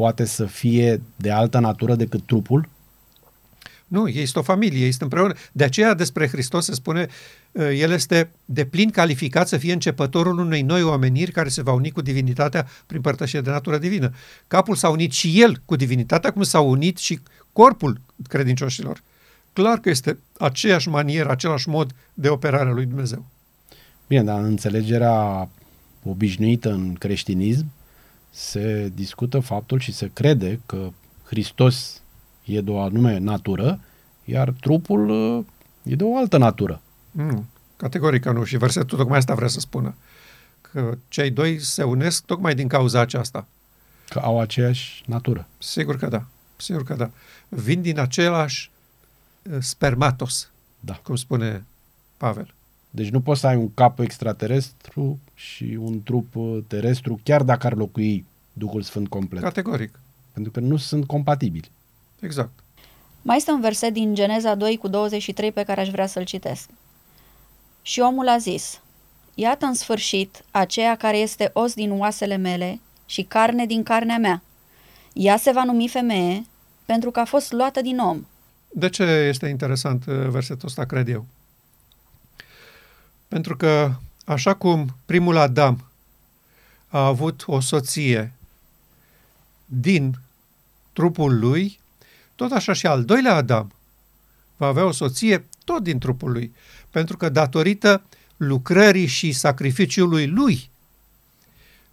poate 0.01 0.25
să 0.25 0.45
fie 0.45 1.03
de 1.17 1.31
altă 1.31 1.59
natură 1.59 1.95
decât 1.95 2.27
trupul? 2.27 2.69
Nu, 3.87 4.09
este 4.09 4.39
o 4.39 4.43
familie, 4.43 4.87
este 4.87 5.03
împreună. 5.03 5.35
De 5.53 5.65
aceea 5.65 5.95
despre 5.95 6.29
Hristos 6.29 6.65
se 6.65 6.75
spune, 6.75 7.07
uh, 7.53 7.69
el 7.79 7.91
este 7.91 8.31
de 8.45 8.65
plin 8.65 8.91
calificat 8.91 9.49
să 9.49 9.57
fie 9.57 9.73
începătorul 9.73 10.39
unei 10.39 10.63
noi 10.63 10.83
omeniri 10.83 11.33
care 11.33 11.49
se 11.49 11.63
va 11.63 11.73
uni 11.73 11.91
cu 11.91 12.01
divinitatea 12.01 12.67
prin 12.87 13.01
părtășie 13.01 13.41
de 13.41 13.51
natură 13.51 13.79
divină. 13.79 14.13
Capul 14.47 14.75
s-a 14.75 14.89
unit 14.89 15.13
și 15.13 15.41
el 15.41 15.63
cu 15.65 15.77
divinitatea, 15.77 16.33
cum 16.33 16.43
s-a 16.43 16.61
unit 16.61 16.97
și 16.99 17.21
corpul 17.53 18.01
credincioșilor. 18.29 19.03
Clar 19.53 19.79
că 19.79 19.89
este 19.89 20.19
aceeași 20.39 20.89
manieră, 20.89 21.31
același 21.31 21.69
mod 21.69 21.95
de 22.15 22.29
operare 22.29 22.69
a 22.69 22.73
lui 22.73 22.87
Dumnezeu. 22.87 23.27
Bine, 24.07 24.23
dar 24.23 24.39
în 24.39 24.45
înțelegerea 24.45 25.49
obișnuită 26.05 26.73
în 26.73 26.95
creștinism 26.95 27.67
se 28.31 28.93
discută 28.95 29.41
faptul 29.41 29.79
și 29.79 29.93
se 29.93 30.11
crede 30.13 30.61
că 30.67 30.91
Hristos 31.25 32.03
e 32.45 32.61
de 32.61 32.71
o 32.71 32.81
anume 32.81 33.19
natură, 33.19 33.81
iar 34.25 34.55
trupul 34.61 35.09
uh, 35.09 35.45
e 35.83 35.95
de 35.95 36.05
o 36.05 36.17
altă 36.17 36.37
natură. 36.37 36.81
Nu. 37.11 37.45
Categoric 37.77 38.23
că 38.23 38.33
nu. 38.33 38.45
Și 38.45 38.57
versetul 38.57 38.99
tocmai 38.99 39.19
asta 39.19 39.35
vrea 39.35 39.49
să 39.49 39.61
spună. 39.61 39.95
Că 40.61 40.97
cei 41.09 41.31
doi 41.31 41.59
se 41.59 41.83
unesc 41.83 42.25
tocmai 42.25 42.55
din 42.55 42.69
cauza 42.69 43.01
aceasta. 43.01 43.47
Că 44.09 44.19
au 44.19 44.41
aceeași 44.41 45.03
natură. 45.07 45.49
Sigur 45.59 45.97
că 45.97 46.07
da. 46.07 46.27
Sigur 46.57 46.85
că 46.85 46.95
da. 46.95 47.11
Vin 47.49 47.83
din 47.83 47.99
același 47.99 48.71
uh, 49.43 49.57
spermatos, 49.61 50.51
Da. 50.81 50.95
cum 51.03 51.17
spune 51.17 51.65
Pavel. 52.17 52.55
Deci 52.91 53.11
nu 53.11 53.21
poți 53.21 53.41
să 53.41 53.47
ai 53.47 53.57
un 53.57 53.75
cap 53.75 53.99
extraterestru 53.99 55.19
și 55.35 55.79
un 55.81 56.03
trup 56.03 56.37
uh, 56.37 56.59
terestru, 56.67 57.21
chiar 57.23 57.43
dacă 57.43 57.67
ar 57.67 57.75
locui 57.75 58.25
Duhul 58.53 58.83
Sfânt 58.83 59.09
complet. 59.09 59.43
Categoric. 59.43 60.01
Pentru 60.33 60.53
că 60.53 60.61
nu 60.61 60.77
sunt 60.77 61.07
compatibili. 61.07 61.71
Exact. 62.21 62.51
Mai 63.23 63.37
este 63.37 63.51
un 63.51 63.61
verset 63.61 63.93
din 63.93 64.15
Geneza 64.15 64.55
2 64.55 64.77
cu 64.77 64.89
23 64.89 65.53
pe 65.53 65.63
care 65.63 65.81
aș 65.81 65.91
vrea 65.91 66.07
să-l 66.07 66.25
citesc. 66.25 66.69
Și 67.83 68.01
omul 68.01 68.29
a 68.29 68.39
zis, 68.39 68.81
Iată 69.35 69.67
în 69.67 69.75
sfârșit 69.75 70.45
aceea 70.51 70.97
care 70.97 71.17
este 71.17 71.51
os 71.53 71.75
din 71.75 71.91
oasele 71.91 72.37
mele 72.37 72.81
și 73.07 73.23
carne 73.23 73.67
din 73.67 73.83
carnea 73.83 74.19
mea. 74.19 74.43
Ea 75.13 75.37
se 75.37 75.51
va 75.51 75.65
numi 75.65 75.89
femeie 75.89 76.47
pentru 76.85 77.11
că 77.11 77.21
a 77.21 77.25
fost 77.25 77.53
luată 77.53 77.81
din 77.81 77.99
om. 77.99 78.27
De 78.69 78.89
ce 78.89 79.03
este 79.03 79.49
interesant 79.49 80.05
uh, 80.07 80.29
versetul 80.29 80.69
ăsta, 80.69 80.85
cred 80.85 81.09
eu? 81.09 81.27
Pentru 83.31 83.57
că, 83.57 83.93
așa 84.25 84.55
cum 84.55 84.97
primul 85.07 85.37
Adam 85.37 85.85
a 86.89 87.07
avut 87.07 87.43
o 87.47 87.61
soție 87.61 88.33
din 89.65 90.19
trupul 90.93 91.39
lui, 91.39 91.81
tot 92.35 92.53
așa 92.53 92.73
și 92.73 92.87
al 92.87 93.05
doilea 93.05 93.35
Adam 93.35 93.73
va 94.57 94.67
avea 94.67 94.85
o 94.85 94.91
soție 94.91 95.45
tot 95.65 95.83
din 95.83 95.99
trupul 95.99 96.33
lui. 96.33 96.55
Pentru 96.91 97.17
că, 97.17 97.29
datorită 97.29 98.03
lucrării 98.37 99.07
și 99.07 99.33
sacrificiului 99.33 100.27
lui, 100.27 100.71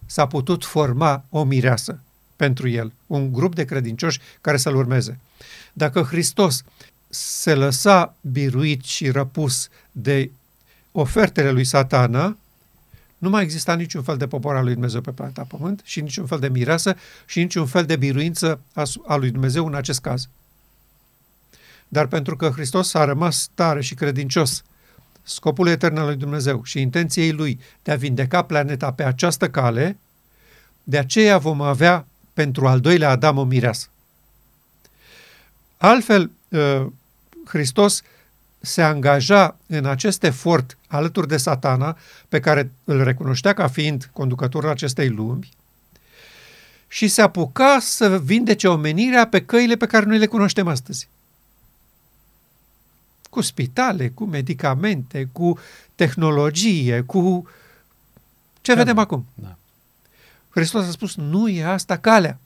s-a 0.06 0.26
putut 0.26 0.64
forma 0.64 1.24
o 1.30 1.44
mireasă 1.44 2.00
pentru 2.36 2.68
el, 2.68 2.92
un 3.06 3.32
grup 3.32 3.54
de 3.54 3.64
credincioși 3.64 4.20
care 4.40 4.56
să-l 4.56 4.76
urmeze. 4.76 5.18
Dacă 5.72 6.02
Hristos 6.02 6.62
se 7.08 7.54
lăsa 7.54 8.14
biruit 8.20 8.84
și 8.84 9.10
răpus 9.10 9.68
de 9.92 10.30
ofertele 11.00 11.50
lui 11.50 11.64
satana, 11.64 12.36
nu 13.18 13.28
mai 13.28 13.42
exista 13.42 13.74
niciun 13.74 14.02
fel 14.02 14.16
de 14.16 14.26
popor 14.26 14.56
al 14.56 14.64
lui 14.64 14.72
Dumnezeu 14.72 15.00
pe 15.00 15.10
planeta 15.10 15.44
Pământ 15.48 15.80
și 15.84 16.00
niciun 16.00 16.26
fel 16.26 16.38
de 16.38 16.48
mireasă 16.48 16.96
și 17.26 17.38
niciun 17.38 17.66
fel 17.66 17.84
de 17.84 17.96
biruință 17.96 18.60
a 18.72 18.84
su- 18.84 19.04
a 19.06 19.16
lui 19.16 19.30
Dumnezeu 19.30 19.66
în 19.66 19.74
acest 19.74 20.00
caz. 20.00 20.28
Dar 21.88 22.06
pentru 22.06 22.36
că 22.36 22.48
Hristos 22.48 22.94
a 22.94 23.04
rămas 23.04 23.50
tare 23.54 23.80
și 23.80 23.94
credincios 23.94 24.62
scopul 25.22 25.66
etern 25.66 25.96
al 25.96 26.06
lui 26.06 26.16
Dumnezeu 26.16 26.64
și 26.64 26.80
intenției 26.80 27.32
lui 27.32 27.60
de 27.82 27.92
a 27.92 27.96
vindeca 27.96 28.42
planeta 28.42 28.92
pe 28.92 29.04
această 29.04 29.48
cale, 29.50 29.98
de 30.84 30.98
aceea 30.98 31.38
vom 31.38 31.60
avea 31.60 32.06
pentru 32.32 32.66
al 32.66 32.80
doilea 32.80 33.10
Adam 33.10 33.38
o 33.38 33.44
mireasă. 33.44 33.88
Altfel, 35.76 36.30
uh, 36.48 36.86
Hristos 37.44 38.02
se 38.60 38.82
angaja 38.82 39.56
în 39.66 39.84
acest 39.84 40.22
efort 40.22 40.78
alături 40.86 41.28
de 41.28 41.36
satana, 41.36 41.98
pe 42.28 42.40
care 42.40 42.72
îl 42.84 43.02
recunoștea 43.02 43.52
ca 43.52 43.68
fiind 43.68 44.10
conducătorul 44.12 44.70
acestei 44.70 45.08
lumi, 45.08 45.48
și 46.88 47.08
se 47.08 47.22
apuca 47.22 47.78
să 47.80 48.18
vindece 48.18 48.68
omenirea 48.68 49.26
pe 49.26 49.44
căile 49.44 49.76
pe 49.76 49.86
care 49.86 50.04
noi 50.04 50.18
le 50.18 50.26
cunoaștem 50.26 50.68
astăzi. 50.68 51.08
Cu 53.30 53.40
spitale, 53.40 54.08
cu 54.08 54.24
medicamente, 54.24 55.28
cu 55.32 55.58
tehnologie, 55.94 57.00
cu 57.00 57.48
ce 58.60 58.72
Da. 58.72 58.78
vedem 58.78 58.98
acum. 58.98 59.26
Da. 59.34 59.56
Hristos 60.50 60.86
a 60.86 60.90
spus, 60.90 61.16
nu 61.16 61.48
e 61.48 61.64
asta 61.64 61.96
calea. 61.96 62.38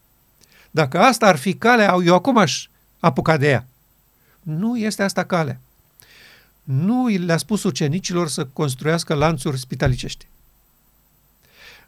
Dacă 0.71 0.99
asta 0.99 1.27
ar 1.27 1.37
fi 1.37 1.55
calea, 1.55 1.97
eu 2.05 2.15
acum 2.15 2.37
aș 2.37 2.69
apuca 3.01 3.37
de 3.37 3.49
ea. 3.49 3.67
Nu 4.43 4.79
este 4.79 5.03
asta 5.03 5.25
calea. 5.25 5.61
Nu 6.63 7.07
le-a 7.07 7.37
spus 7.37 7.63
ucenicilor 7.63 8.29
să 8.29 8.45
construiască 8.45 9.15
lanțuri 9.15 9.59
spitalicești. 9.59 10.27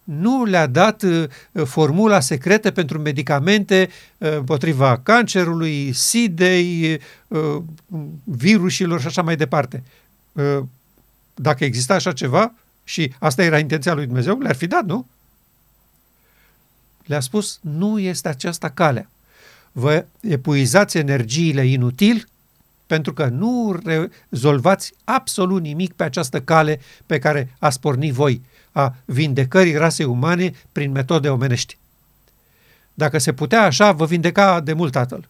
Nu 0.04 0.44
le-a 0.44 0.66
dat 0.66 1.02
uh, 1.02 1.28
formula 1.64 2.20
secretă 2.20 2.70
pentru 2.70 2.98
medicamente 2.98 3.88
uh, 4.18 4.36
împotriva 4.36 4.98
cancerului, 4.98 5.92
sidei, 5.92 7.00
uh, 7.28 7.62
virusilor 8.24 9.00
și 9.00 9.06
așa 9.06 9.22
mai 9.22 9.36
departe. 9.36 9.82
Uh, 10.32 10.58
dacă 11.34 11.64
exista 11.64 11.94
așa 11.94 12.12
ceva 12.12 12.52
și 12.84 13.12
asta 13.18 13.42
era 13.42 13.58
intenția 13.58 13.94
lui 13.94 14.06
Dumnezeu, 14.06 14.38
le-ar 14.38 14.56
fi 14.56 14.66
dat, 14.66 14.84
nu? 14.84 15.06
Le-a 17.04 17.20
spus, 17.20 17.58
nu 17.60 17.98
este 17.98 18.28
aceasta 18.28 18.68
calea. 18.68 19.10
Vă 19.72 20.04
epuizați 20.20 20.98
energiile 20.98 21.66
inutil 21.66 22.28
pentru 22.94 23.12
că 23.12 23.26
nu 23.26 23.78
rezolvați 24.30 24.92
absolut 25.04 25.62
nimic 25.62 25.92
pe 25.92 26.04
această 26.04 26.40
cale 26.40 26.80
pe 27.06 27.18
care 27.18 27.54
ați 27.58 27.80
pornit 27.80 28.12
voi, 28.12 28.42
a 28.72 28.94
vindecării 29.04 29.76
rasei 29.76 30.06
umane 30.06 30.52
prin 30.72 30.90
metode 30.90 31.28
omenești. 31.28 31.78
Dacă 32.94 33.18
se 33.18 33.32
putea 33.32 33.62
așa, 33.62 33.92
vă 33.92 34.06
vindeca 34.06 34.60
de 34.60 34.72
mult 34.72 34.92
Tatăl. 34.92 35.28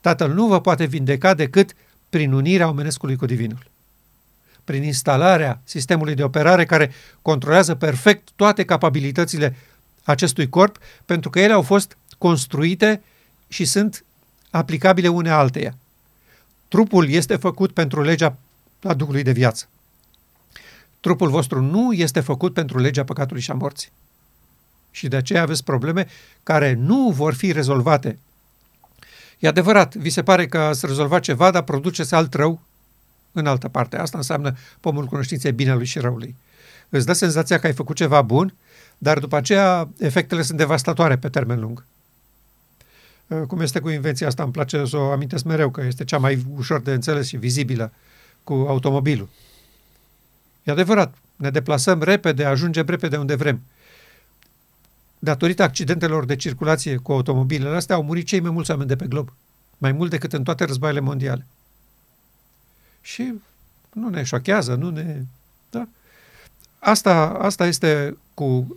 Tatăl 0.00 0.32
nu 0.32 0.46
vă 0.46 0.60
poate 0.60 0.84
vindeca 0.84 1.34
decât 1.34 1.72
prin 2.10 2.32
unirea 2.32 2.68
omenescului 2.68 3.16
cu 3.16 3.26
Divinul. 3.26 3.66
Prin 4.64 4.82
instalarea 4.82 5.60
sistemului 5.64 6.14
de 6.14 6.22
operare 6.22 6.64
care 6.64 6.92
controlează 7.22 7.74
perfect 7.74 8.28
toate 8.36 8.64
capabilitățile 8.64 9.56
acestui 10.04 10.48
corp, 10.48 10.78
pentru 11.04 11.30
că 11.30 11.40
ele 11.40 11.52
au 11.52 11.62
fost 11.62 11.96
construite 12.18 13.02
și 13.48 13.64
sunt 13.64 14.04
aplicabile 14.50 15.08
une 15.08 15.30
alteia. 15.30 15.76
Trupul 16.72 17.08
este 17.08 17.36
făcut 17.36 17.72
pentru 17.72 18.02
legea 18.02 18.36
a 18.82 18.94
Duhului 18.94 19.22
de 19.22 19.32
viață. 19.32 19.68
Trupul 21.00 21.28
vostru 21.28 21.60
nu 21.60 21.92
este 21.92 22.20
făcut 22.20 22.54
pentru 22.54 22.78
legea 22.78 23.04
păcatului 23.04 23.42
și 23.42 23.50
a 23.50 23.54
morții. 23.54 23.90
Și 24.90 25.08
de 25.08 25.16
aceea 25.16 25.42
aveți 25.42 25.64
probleme 25.64 26.06
care 26.42 26.74
nu 26.74 27.10
vor 27.10 27.34
fi 27.34 27.52
rezolvate. 27.52 28.18
E 29.38 29.48
adevărat, 29.48 29.94
vi 29.94 30.10
se 30.10 30.22
pare 30.22 30.46
că 30.46 30.58
ați 30.58 30.86
rezolvat 30.86 31.22
ceva, 31.22 31.50
dar 31.50 31.62
produceți 31.62 32.14
alt 32.14 32.34
rău 32.34 32.60
în 33.32 33.46
altă 33.46 33.68
parte. 33.68 33.96
Asta 33.96 34.18
înseamnă 34.18 34.56
pomul 34.80 35.04
cunoștinței 35.04 35.52
binelui 35.52 35.86
și 35.86 35.98
răului. 35.98 36.36
Îți 36.88 37.06
dă 37.06 37.12
senzația 37.12 37.58
că 37.58 37.66
ai 37.66 37.74
făcut 37.74 37.96
ceva 37.96 38.22
bun, 38.22 38.54
dar 38.98 39.18
după 39.18 39.36
aceea 39.36 39.88
efectele 39.98 40.42
sunt 40.42 40.58
devastatoare 40.58 41.16
pe 41.16 41.28
termen 41.28 41.60
lung. 41.60 41.84
Cum 43.46 43.60
este 43.60 43.80
cu 43.80 43.88
invenția 43.88 44.26
asta, 44.26 44.42
îmi 44.42 44.52
place 44.52 44.84
să 44.84 44.96
o 44.96 45.10
amintesc 45.10 45.44
mereu, 45.44 45.70
că 45.70 45.80
este 45.80 46.04
cea 46.04 46.18
mai 46.18 46.44
ușor 46.56 46.80
de 46.80 46.92
înțeles 46.92 47.26
și 47.26 47.36
vizibilă 47.36 47.92
cu 48.44 48.52
automobilul. 48.52 49.28
E 50.62 50.72
adevărat, 50.72 51.14
ne 51.36 51.50
deplasăm 51.50 52.02
repede, 52.02 52.44
ajungem 52.44 52.86
repede 52.86 53.16
unde 53.16 53.34
vrem. 53.34 53.62
Datorită 55.18 55.62
accidentelor 55.62 56.24
de 56.24 56.36
circulație 56.36 56.96
cu 56.96 57.12
automobilele 57.12 57.76
astea, 57.76 57.96
au 57.96 58.02
murit 58.02 58.26
cei 58.26 58.40
mai 58.40 58.50
mulți 58.50 58.70
oameni 58.70 58.88
de 58.88 58.96
pe 58.96 59.06
glob. 59.06 59.32
Mai 59.78 59.92
mult 59.92 60.10
decât 60.10 60.32
în 60.32 60.42
toate 60.42 60.64
războaiele 60.64 61.00
mondiale. 61.00 61.46
Și 63.00 63.34
nu 63.92 64.08
ne 64.08 64.22
șochează, 64.22 64.74
nu 64.74 64.90
ne... 64.90 65.22
Da? 65.70 65.88
Asta, 66.78 67.28
asta 67.28 67.66
este 67.66 68.16
cu 68.34 68.76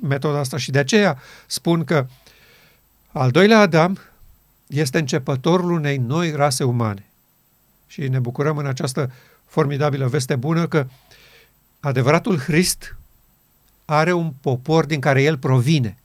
metoda 0.00 0.38
asta 0.38 0.56
și 0.56 0.70
de 0.70 0.78
aceea 0.78 1.18
spun 1.46 1.84
că 1.84 2.06
al 3.18 3.30
doilea 3.30 3.58
Adam 3.58 3.98
este 4.66 4.98
începătorul 4.98 5.70
unei 5.70 5.96
noi 5.96 6.30
rase 6.30 6.64
umane. 6.64 7.06
Și 7.86 8.08
ne 8.08 8.18
bucurăm 8.18 8.56
în 8.56 8.66
această 8.66 9.12
formidabilă 9.46 10.08
veste 10.08 10.36
bună 10.36 10.68
că 10.68 10.86
adevăratul 11.80 12.38
Hrist 12.38 12.96
are 13.84 14.12
un 14.12 14.32
popor 14.40 14.86
din 14.86 15.00
care 15.00 15.22
el 15.22 15.38
provine. 15.38 15.98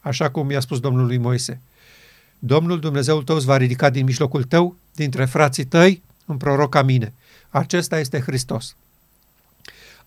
Așa 0.00 0.30
cum 0.30 0.50
i-a 0.50 0.60
spus 0.60 0.80
Domnul 0.80 1.06
lui 1.06 1.18
Moise. 1.18 1.60
Domnul 2.38 2.80
Dumnezeul 2.80 3.22
tău 3.22 3.36
îți 3.36 3.46
va 3.46 3.56
ridica 3.56 3.90
din 3.90 4.04
mijlocul 4.04 4.44
tău, 4.44 4.76
dintre 4.94 5.24
frații 5.24 5.64
tăi, 5.64 6.02
un 6.26 6.36
proroc 6.36 6.70
ca 6.70 6.82
mine. 6.82 7.12
Acesta 7.48 7.98
este 7.98 8.20
Hristos. 8.20 8.76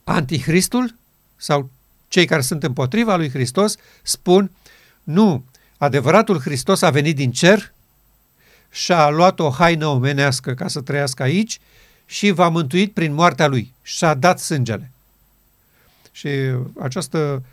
Antihristul 0.04 0.96
sau 1.36 1.70
cei 2.08 2.26
care 2.26 2.42
sunt 2.42 2.64
împotriva 2.64 3.16
lui 3.16 3.30
Hristos 3.30 3.76
spun 4.02 4.52
nu, 5.04 5.44
adevăratul 5.82 6.40
Hristos 6.40 6.82
a 6.82 6.90
venit 6.90 7.16
din 7.16 7.32
cer 7.32 7.74
și 8.70 8.92
a 8.92 9.10
luat 9.10 9.40
o 9.40 9.50
haină 9.50 9.86
omenească 9.86 10.54
ca 10.54 10.68
să 10.68 10.82
trăiască 10.82 11.24
aici 11.24 11.60
și 12.06 12.32
v-a 12.32 12.50
mântuit 12.50 12.94
prin 12.94 13.14
moartea 13.14 13.48
lui 13.48 13.74
și 13.82 14.04
a 14.04 14.14
dat 14.14 14.40
sângele. 14.40 14.92
Și 16.12 16.30
această 16.80 17.44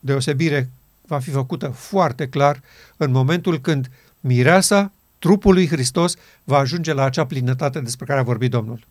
deosebire 0.00 0.70
va 1.06 1.18
fi 1.18 1.30
făcută 1.30 1.68
foarte 1.68 2.28
clar 2.28 2.60
în 2.96 3.10
momentul 3.10 3.60
când 3.60 3.90
mireasa, 4.20 4.92
trupul 5.18 5.54
lui 5.54 5.68
Hristos, 5.68 6.14
va 6.44 6.58
ajunge 6.58 6.92
la 6.92 7.04
acea 7.04 7.26
plinătate 7.26 7.80
despre 7.80 8.06
care 8.06 8.20
a 8.20 8.22
vorbit 8.22 8.50
Domnul. 8.50 8.86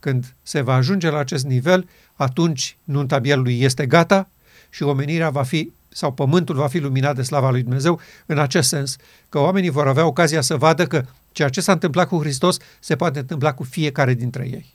Când 0.00 0.34
se 0.42 0.60
va 0.60 0.74
ajunge 0.74 1.10
la 1.10 1.18
acest 1.18 1.44
nivel, 1.44 1.88
atunci 2.14 2.76
nunta 2.84 3.18
mielului 3.18 3.60
este 3.60 3.86
gata 3.86 4.28
și 4.70 4.82
omenirea 4.82 5.30
va 5.30 5.42
fi 5.42 5.72
sau 5.96 6.12
pământul 6.12 6.56
va 6.56 6.66
fi 6.66 6.78
luminat 6.78 7.16
de 7.16 7.22
slava 7.22 7.50
lui 7.50 7.62
Dumnezeu 7.62 8.00
în 8.26 8.38
acest 8.38 8.68
sens, 8.68 8.96
că 9.28 9.38
oamenii 9.38 9.70
vor 9.70 9.88
avea 9.88 10.06
ocazia 10.06 10.40
să 10.40 10.56
vadă 10.56 10.86
că 10.86 11.04
ceea 11.32 11.48
ce 11.48 11.60
s-a 11.60 11.72
întâmplat 11.72 12.08
cu 12.08 12.18
Hristos 12.18 12.56
se 12.80 12.96
poate 12.96 13.18
întâmpla 13.18 13.54
cu 13.54 13.62
fiecare 13.62 14.14
dintre 14.14 14.48
ei. 14.50 14.74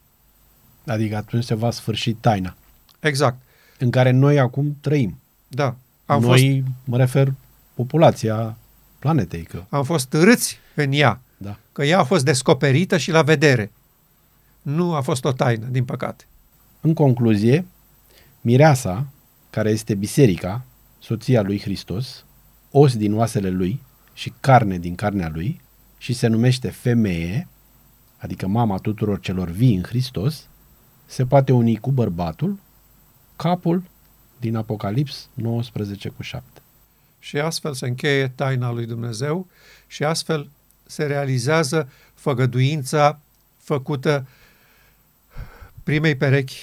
Adică 0.88 1.16
atunci 1.16 1.44
se 1.44 1.56
va 1.56 1.72
sfârși 1.72 2.14
taina. 2.14 2.56
Exact. 3.00 3.38
În 3.78 3.90
care 3.90 4.12
noi 4.12 4.40
acum 4.40 4.78
trăim. 4.82 5.20
Da. 5.48 5.76
Am 6.06 6.22
noi, 6.22 6.30
fost, 6.30 6.74
mă 6.84 6.98
refer, 6.98 7.34
populația 7.74 8.58
planetei. 9.00 9.44
Că... 9.44 9.64
Am 9.70 9.84
fost 9.84 10.14
râți 10.14 10.60
în 10.76 10.92
ea. 10.92 11.22
Da. 11.38 11.58
Că 11.72 11.84
ea 11.84 12.00
a 12.00 12.04
fost 12.04 12.26
descoperită 12.26 12.98
și 12.98 13.12
la 13.12 13.22
vedere. 13.22 13.72
Nu 14.62 14.94
a 14.94 15.02
fost 15.02 15.26
o 15.26 15.32
taină, 15.32 15.66
din 15.72 15.86
păcate. 15.86 16.26
În 16.82 16.94
concluzie, 16.94 17.66
mireasa, 18.42 19.06
care 19.50 19.70
este 19.70 19.96
biserica, 19.96 20.66
soția 21.02 21.42
lui 21.42 21.60
Hristos, 21.60 22.26
os 22.72 22.98
din 22.98 23.14
oasele 23.14 23.50
lui 23.50 23.82
și 24.14 24.34
carne 24.40 24.78
din 24.78 24.96
carnea 24.96 25.30
lui, 25.30 25.62
și 25.98 26.14
se 26.14 26.28
numește 26.28 26.70
femeie, 26.70 27.48
adică 28.18 28.48
mama 28.48 28.78
tuturor 28.78 29.20
celor 29.20 29.50
vii 29.50 29.76
în 29.76 29.84
Hristos, 29.84 30.48
se 31.06 31.26
poate 31.26 31.52
uni 31.52 31.78
cu 31.78 31.92
bărbatul, 31.92 32.60
capul 33.36 33.84
din 34.40 34.56
Apocalips 34.56 35.30
19 35.34 36.10
cu 36.10 36.22
7. 36.22 36.62
Și 37.20 37.40
astfel 37.40 37.74
se 37.74 37.88
încheie 37.88 38.28
taina 38.28 38.72
lui 38.72 38.86
Dumnezeu 38.86 39.48
și 39.88 40.04
astfel 40.04 40.50
se 40.86 41.06
realizează 41.06 41.90
făgăduința 42.14 43.20
făcută 43.58 44.28
primei 45.84 46.16
perechi. 46.16 46.60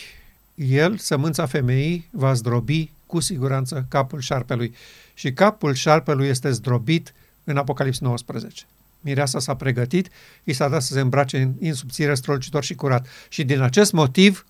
El, 0.55 0.97
sămânța 0.97 1.47
femeii, 1.47 2.09
va 2.11 2.33
zdrobi 2.33 2.91
cu 3.09 3.21
siguranță 3.21 3.87
capul 3.89 4.21
șarpelui. 4.21 4.75
Și 5.15 5.33
capul 5.33 5.75
șarpelui 5.75 6.29
este 6.29 6.51
zdrobit 6.51 7.15
în 7.45 7.57
Apocalips 7.57 7.99
19. 7.99 8.65
Mireasa 9.01 9.39
s-a 9.39 9.55
pregătit, 9.55 10.09
i 10.45 10.53
s-a 10.53 10.69
dat 10.69 10.83
să 10.83 10.93
se 10.93 11.01
îmbrace 11.01 11.41
în 11.41 11.55
insubțire, 11.61 12.15
strălucitor 12.15 12.65
și 12.65 12.75
curat. 12.75 13.07
Și 13.29 13.45
din 13.45 13.61
acest 13.61 13.93
motiv, 13.93 14.47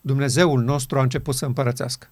Dumnezeul 0.00 0.62
nostru 0.62 0.98
a 0.98 1.02
început 1.02 1.34
să 1.34 1.46
împărățească. 1.46 2.08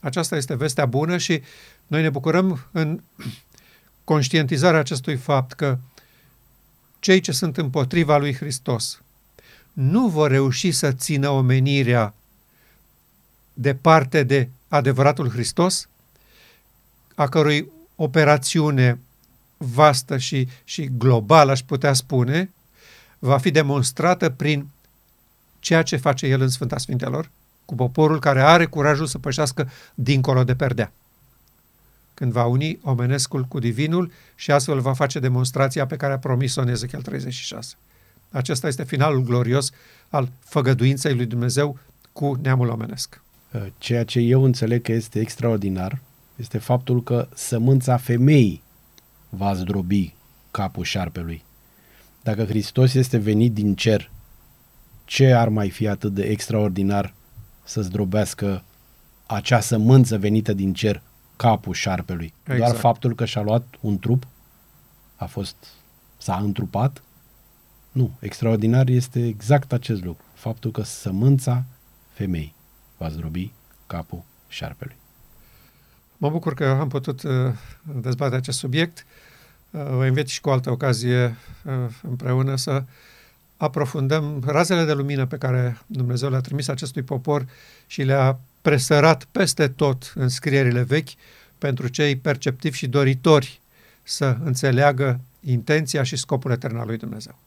Aceasta 0.00 0.36
este 0.36 0.54
vestea 0.54 0.86
bună 0.86 1.16
și 1.16 1.42
noi 1.86 2.02
ne 2.02 2.10
bucurăm 2.10 2.66
în 2.72 3.00
conștientizarea 4.04 4.80
acestui 4.80 5.16
fapt 5.16 5.52
că 5.52 5.78
cei 6.98 7.20
ce 7.20 7.32
sunt 7.32 7.56
împotriva 7.56 8.18
lui 8.18 8.34
Hristos 8.34 9.02
nu 9.72 10.08
vor 10.08 10.30
reuși 10.30 10.70
să 10.70 10.92
țină 10.92 11.28
omenirea 11.28 12.14
departe 13.60 14.22
de 14.22 14.48
adevăratul 14.68 15.30
Hristos, 15.30 15.88
a 17.14 17.28
cărui 17.28 17.70
operațiune 17.96 18.98
vastă 19.56 20.18
și, 20.18 20.48
și 20.64 20.90
globală, 20.98 21.50
aș 21.50 21.60
putea 21.60 21.92
spune, 21.92 22.50
va 23.18 23.38
fi 23.38 23.50
demonstrată 23.50 24.30
prin 24.30 24.68
ceea 25.58 25.82
ce 25.82 25.96
face 25.96 26.26
El 26.26 26.40
în 26.40 26.48
Sfânta 26.48 26.78
Sfintelor, 26.78 27.30
cu 27.64 27.74
poporul 27.74 28.20
care 28.20 28.42
are 28.42 28.66
curajul 28.66 29.06
să 29.06 29.18
pășească 29.18 29.70
dincolo 29.94 30.44
de 30.44 30.54
perdea. 30.54 30.92
Când 32.14 32.32
va 32.32 32.44
uni 32.44 32.78
omenescul 32.82 33.44
cu 33.44 33.58
divinul 33.58 34.12
și 34.34 34.50
astfel 34.50 34.80
va 34.80 34.92
face 34.92 35.18
demonstrația 35.18 35.86
pe 35.86 35.96
care 35.96 36.12
a 36.12 36.18
promis-o 36.18 36.60
în 36.60 36.68
Ezechiel 36.68 37.02
36. 37.02 37.74
Acesta 38.30 38.66
este 38.66 38.84
finalul 38.84 39.22
glorios 39.22 39.70
al 40.08 40.28
făgăduinței 40.38 41.14
lui 41.14 41.26
Dumnezeu 41.26 41.78
cu 42.12 42.38
neamul 42.42 42.68
omenesc. 42.68 43.20
Ceea 43.78 44.04
ce 44.04 44.20
eu 44.20 44.42
înțeleg 44.42 44.82
că 44.82 44.92
este 44.92 45.20
extraordinar 45.20 46.00
este 46.36 46.58
faptul 46.58 47.02
că 47.02 47.28
sămânța 47.34 47.96
femeii 47.96 48.62
va 49.28 49.54
zdrobi 49.54 50.14
capul 50.50 50.84
șarpelui. 50.84 51.44
Dacă 52.22 52.44
Hristos 52.44 52.94
este 52.94 53.16
venit 53.16 53.52
din 53.52 53.74
cer, 53.74 54.10
ce 55.04 55.32
ar 55.32 55.48
mai 55.48 55.70
fi 55.70 55.88
atât 55.88 56.14
de 56.14 56.22
extraordinar 56.22 57.14
să 57.64 57.80
zdrobească 57.80 58.64
acea 59.26 59.60
sămânță 59.60 60.18
venită 60.18 60.52
din 60.52 60.72
cer 60.72 61.02
capul 61.36 61.74
șarpelui? 61.74 62.34
Exact. 62.42 62.58
Doar 62.58 62.74
faptul 62.74 63.14
că 63.14 63.24
și-a 63.24 63.40
luat 63.40 63.74
un 63.80 63.98
trup 63.98 64.26
a 65.16 65.26
fost, 65.26 65.56
s-a 66.16 66.36
întrupat? 66.36 67.02
Nu, 67.92 68.10
extraordinar 68.20 68.88
este 68.88 69.26
exact 69.26 69.72
acest 69.72 70.04
lucru. 70.04 70.24
Faptul 70.34 70.70
că 70.70 70.82
sămânța 70.82 71.64
femei 72.08 72.56
va 72.98 73.08
zdrobi 73.08 73.52
capul 73.86 74.22
șarpelui. 74.48 74.96
Mă 76.16 76.30
bucur 76.30 76.54
că 76.54 76.66
am 76.66 76.88
putut 76.88 77.22
uh, 77.22 77.32
dezbate 77.82 78.34
acest 78.34 78.58
subiect. 78.58 79.06
Uh, 79.70 79.86
vă 79.90 80.06
invit 80.06 80.28
și 80.28 80.40
cu 80.40 80.50
altă 80.50 80.70
ocazie 80.70 81.36
uh, 81.64 81.72
împreună 82.02 82.56
să 82.56 82.84
aprofundăm 83.56 84.42
razele 84.46 84.84
de 84.84 84.92
lumină 84.92 85.26
pe 85.26 85.36
care 85.36 85.78
Dumnezeu 85.86 86.30
le-a 86.30 86.40
trimis 86.40 86.68
acestui 86.68 87.02
popor 87.02 87.46
și 87.86 88.02
le-a 88.02 88.40
presărat 88.62 89.24
peste 89.24 89.68
tot 89.68 90.12
în 90.14 90.28
scrierile 90.28 90.82
vechi 90.82 91.08
pentru 91.58 91.88
cei 91.88 92.16
perceptivi 92.16 92.76
și 92.76 92.86
doritori 92.86 93.60
să 94.02 94.36
înțeleagă 94.44 95.20
intenția 95.40 96.02
și 96.02 96.16
scopul 96.16 96.50
etern 96.50 96.76
al 96.76 96.86
lui 96.86 96.96
Dumnezeu. 96.96 97.38